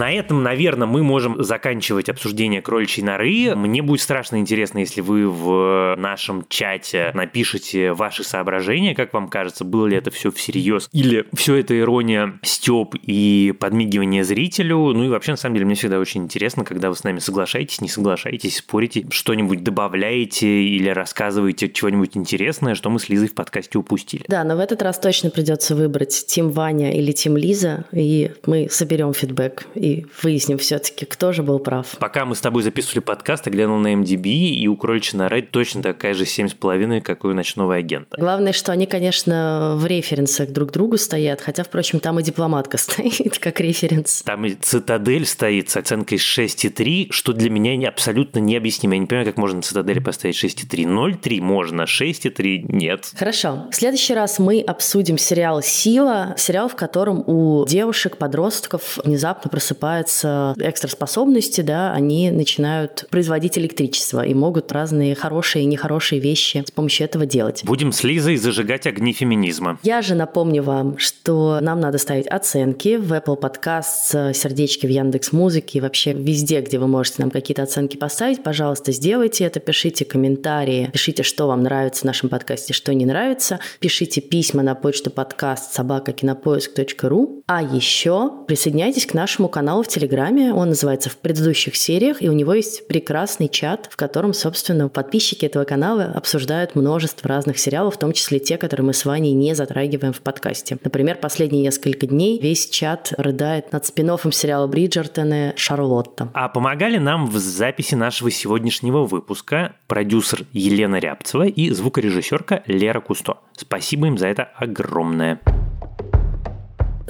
На 0.00 0.10
этом, 0.10 0.42
наверное, 0.42 0.88
мы 0.88 1.02
можем 1.02 1.44
заканчивать 1.44 2.08
обсуждение 2.08 2.62
кроличьей 2.62 3.04
норы. 3.04 3.54
Мне 3.54 3.82
будет 3.82 4.00
страшно 4.00 4.36
интересно, 4.36 4.78
если 4.78 5.02
вы 5.02 5.28
в 5.28 5.94
нашем 5.98 6.46
чате 6.48 7.10
напишите 7.12 7.92
ваши 7.92 8.24
соображения, 8.24 8.94
как 8.94 9.12
вам 9.12 9.28
кажется, 9.28 9.62
было 9.62 9.86
ли 9.86 9.98
это 9.98 10.10
все 10.10 10.30
всерьез, 10.30 10.88
или 10.94 11.26
все 11.34 11.56
это 11.56 11.78
ирония, 11.78 12.38
степ 12.42 12.94
и 13.02 13.52
подмигивание 13.60 14.24
зрителю. 14.24 14.78
Ну 14.94 15.04
и 15.04 15.08
вообще, 15.08 15.32
на 15.32 15.36
самом 15.36 15.56
деле, 15.56 15.66
мне 15.66 15.74
всегда 15.74 15.98
очень 15.98 16.22
интересно, 16.22 16.64
когда 16.64 16.88
вы 16.88 16.96
с 16.96 17.04
нами 17.04 17.18
соглашаетесь, 17.18 17.82
не 17.82 17.88
соглашаетесь, 17.88 18.56
спорите, 18.56 19.06
что-нибудь 19.10 19.62
добавляете 19.62 20.62
или 20.62 20.88
рассказываете 20.88 21.68
чего-нибудь 21.68 22.16
интересное, 22.16 22.74
что 22.74 22.88
мы 22.88 23.00
с 23.00 23.10
Лизой 23.10 23.28
в 23.28 23.34
подкасте 23.34 23.76
упустили. 23.76 24.24
Да, 24.28 24.44
но 24.44 24.56
в 24.56 24.60
этот 24.60 24.80
раз 24.80 24.98
точно 24.98 25.28
придется 25.28 25.76
выбрать 25.76 26.24
Тим 26.26 26.48
Ваня 26.48 26.90
или 26.90 27.12
Тим 27.12 27.36
Лиза, 27.36 27.84
и 27.92 28.30
мы 28.46 28.68
соберем 28.70 29.12
фидбэк 29.12 29.66
и 29.74 29.89
выясним 30.22 30.58
все-таки, 30.58 31.04
кто 31.04 31.32
же 31.32 31.42
был 31.42 31.58
прав. 31.58 31.96
Пока 31.98 32.24
мы 32.24 32.34
с 32.34 32.40
тобой 32.40 32.62
записывали 32.62 33.00
подкаст, 33.00 33.46
я 33.46 33.52
глянул 33.52 33.78
на 33.78 33.94
MDB, 33.94 34.28
и 34.28 34.66
у 34.68 34.76
кроличьей 34.76 35.18
норы 35.18 35.42
точно 35.42 35.82
такая 35.82 36.14
же 36.14 36.24
7,5, 36.24 37.00
как 37.00 37.24
и 37.24 37.28
у 37.28 37.34
ночного 37.34 37.74
агента. 37.74 38.16
Главное, 38.18 38.52
что 38.52 38.72
они, 38.72 38.86
конечно, 38.86 39.74
в 39.76 39.86
референсах 39.86 40.50
друг 40.50 40.70
к 40.70 40.72
другу 40.72 40.96
стоят, 40.98 41.40
хотя, 41.40 41.64
впрочем, 41.64 42.00
там 42.00 42.18
и 42.20 42.22
дипломатка 42.22 42.76
стоит 42.78 43.38
как 43.38 43.60
референс. 43.60 44.22
Там 44.22 44.44
и 44.46 44.50
цитадель 44.54 45.26
стоит 45.26 45.70
с 45.70 45.76
оценкой 45.76 46.18
6,3, 46.18 47.08
что 47.10 47.32
для 47.32 47.50
меня 47.50 47.76
не- 47.76 47.86
абсолютно 47.86 48.38
необъяснимо. 48.38 48.94
Я 48.94 49.00
не 49.00 49.06
понимаю, 49.06 49.26
как 49.26 49.36
можно 49.36 49.56
на 49.56 49.62
цитадели 49.62 49.98
поставить 49.98 50.42
6,3. 50.42 50.84
0,3 50.84 51.40
можно, 51.40 51.82
6,3 51.82 52.66
нет. 52.68 53.10
Хорошо. 53.16 53.66
В 53.70 53.74
следующий 53.74 54.14
раз 54.14 54.38
мы 54.38 54.60
обсудим 54.60 55.18
сериал 55.18 55.62
«Сила», 55.62 56.34
сериал, 56.38 56.68
в 56.68 56.76
котором 56.76 57.22
у 57.26 57.64
девушек, 57.66 58.16
подростков 58.16 58.98
внезапно 59.04 59.50
просыпаются 59.80 60.54
экстраспособности, 60.58 61.62
да, 61.62 61.92
они 61.92 62.30
начинают 62.30 63.06
производить 63.10 63.58
электричество 63.58 64.24
и 64.24 64.34
могут 64.34 64.70
разные 64.72 65.14
хорошие 65.14 65.64
и 65.64 65.66
нехорошие 65.66 66.20
вещи 66.20 66.62
с 66.66 66.70
помощью 66.70 67.06
этого 67.06 67.26
делать. 67.26 67.62
Будем 67.64 67.92
с 67.92 68.04
Лизой 68.04 68.36
зажигать 68.36 68.86
огни 68.86 69.12
феминизма. 69.12 69.78
Я 69.82 70.02
же 70.02 70.14
напомню 70.14 70.62
вам, 70.62 70.98
что 70.98 71.58
нам 71.60 71.80
надо 71.80 71.98
ставить 71.98 72.26
оценки 72.26 72.96
в 72.96 73.12
Apple 73.12 73.40
Podcasts, 73.40 74.34
сердечки 74.34 74.86
в 74.86 74.90
Яндекс 74.90 75.32
Музыке 75.32 75.78
и 75.78 75.80
вообще 75.80 76.12
везде, 76.12 76.60
где 76.60 76.78
вы 76.78 76.86
можете 76.86 77.22
нам 77.22 77.30
какие-то 77.30 77.62
оценки 77.62 77.96
поставить. 77.96 78.42
Пожалуйста, 78.42 78.92
сделайте 78.92 79.44
это, 79.44 79.60
пишите 79.60 80.04
комментарии, 80.04 80.90
пишите, 80.92 81.22
что 81.22 81.46
вам 81.46 81.62
нравится 81.62 82.02
в 82.02 82.04
нашем 82.04 82.28
подкасте, 82.28 82.74
что 82.74 82.92
не 82.92 83.06
нравится. 83.06 83.60
Пишите 83.78 84.20
письма 84.20 84.62
на 84.62 84.74
почту 84.74 85.10
подкаст 85.10 85.72
собакакинопоиск.ру. 85.72 87.42
А 87.46 87.62
еще 87.62 88.30
присоединяйтесь 88.46 89.06
к 89.06 89.14
нашему 89.14 89.48
каналу 89.48 89.69
в 89.70 89.88
Телеграме. 89.88 90.52
Он 90.52 90.68
называется 90.68 91.08
«В 91.08 91.16
предыдущих 91.16 91.76
сериях», 91.76 92.20
и 92.20 92.28
у 92.28 92.32
него 92.32 92.52
есть 92.52 92.86
прекрасный 92.88 93.48
чат, 93.48 93.88
в 93.90 93.96
котором, 93.96 94.34
собственно, 94.34 94.88
подписчики 94.88 95.46
этого 95.46 95.64
канала 95.64 96.12
обсуждают 96.14 96.74
множество 96.74 97.28
разных 97.28 97.58
сериалов, 97.58 97.94
в 97.94 97.98
том 97.98 98.12
числе 98.12 98.38
те, 98.40 98.58
которые 98.58 98.84
мы 98.84 98.92
с 98.92 99.04
Ваней 99.04 99.32
не 99.32 99.54
затрагиваем 99.54 100.12
в 100.12 100.20
подкасте. 100.20 100.78
Например, 100.82 101.16
последние 101.16 101.62
несколько 101.62 102.06
дней 102.06 102.40
весь 102.40 102.68
чат 102.68 103.14
рыдает 103.16 103.72
над 103.72 103.86
спин 103.86 104.10
сериала 104.32 104.66
Бриджертоны 104.66 105.54
«Шарлотта». 105.56 106.30
А 106.34 106.48
помогали 106.48 106.98
нам 106.98 107.26
в 107.26 107.38
записи 107.38 107.94
нашего 107.94 108.30
сегодняшнего 108.30 109.04
выпуска 109.04 109.76
продюсер 109.86 110.46
Елена 110.52 110.96
Рябцева 110.96 111.46
и 111.46 111.70
звукорежиссерка 111.70 112.64
Лера 112.66 113.00
Кусто. 113.00 113.38
Спасибо 113.56 114.08
им 114.08 114.18
за 114.18 114.26
это 114.26 114.48
огромное. 114.56 115.38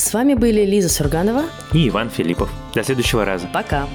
С 0.00 0.14
вами 0.14 0.32
были 0.32 0.64
Лиза 0.64 0.88
Сурганова. 0.88 1.44
И 1.74 1.86
Иван 1.90 2.08
Филиппов. 2.08 2.50
До 2.74 2.82
следующего 2.82 3.26
раза. 3.26 3.46
Пока. 3.52 3.86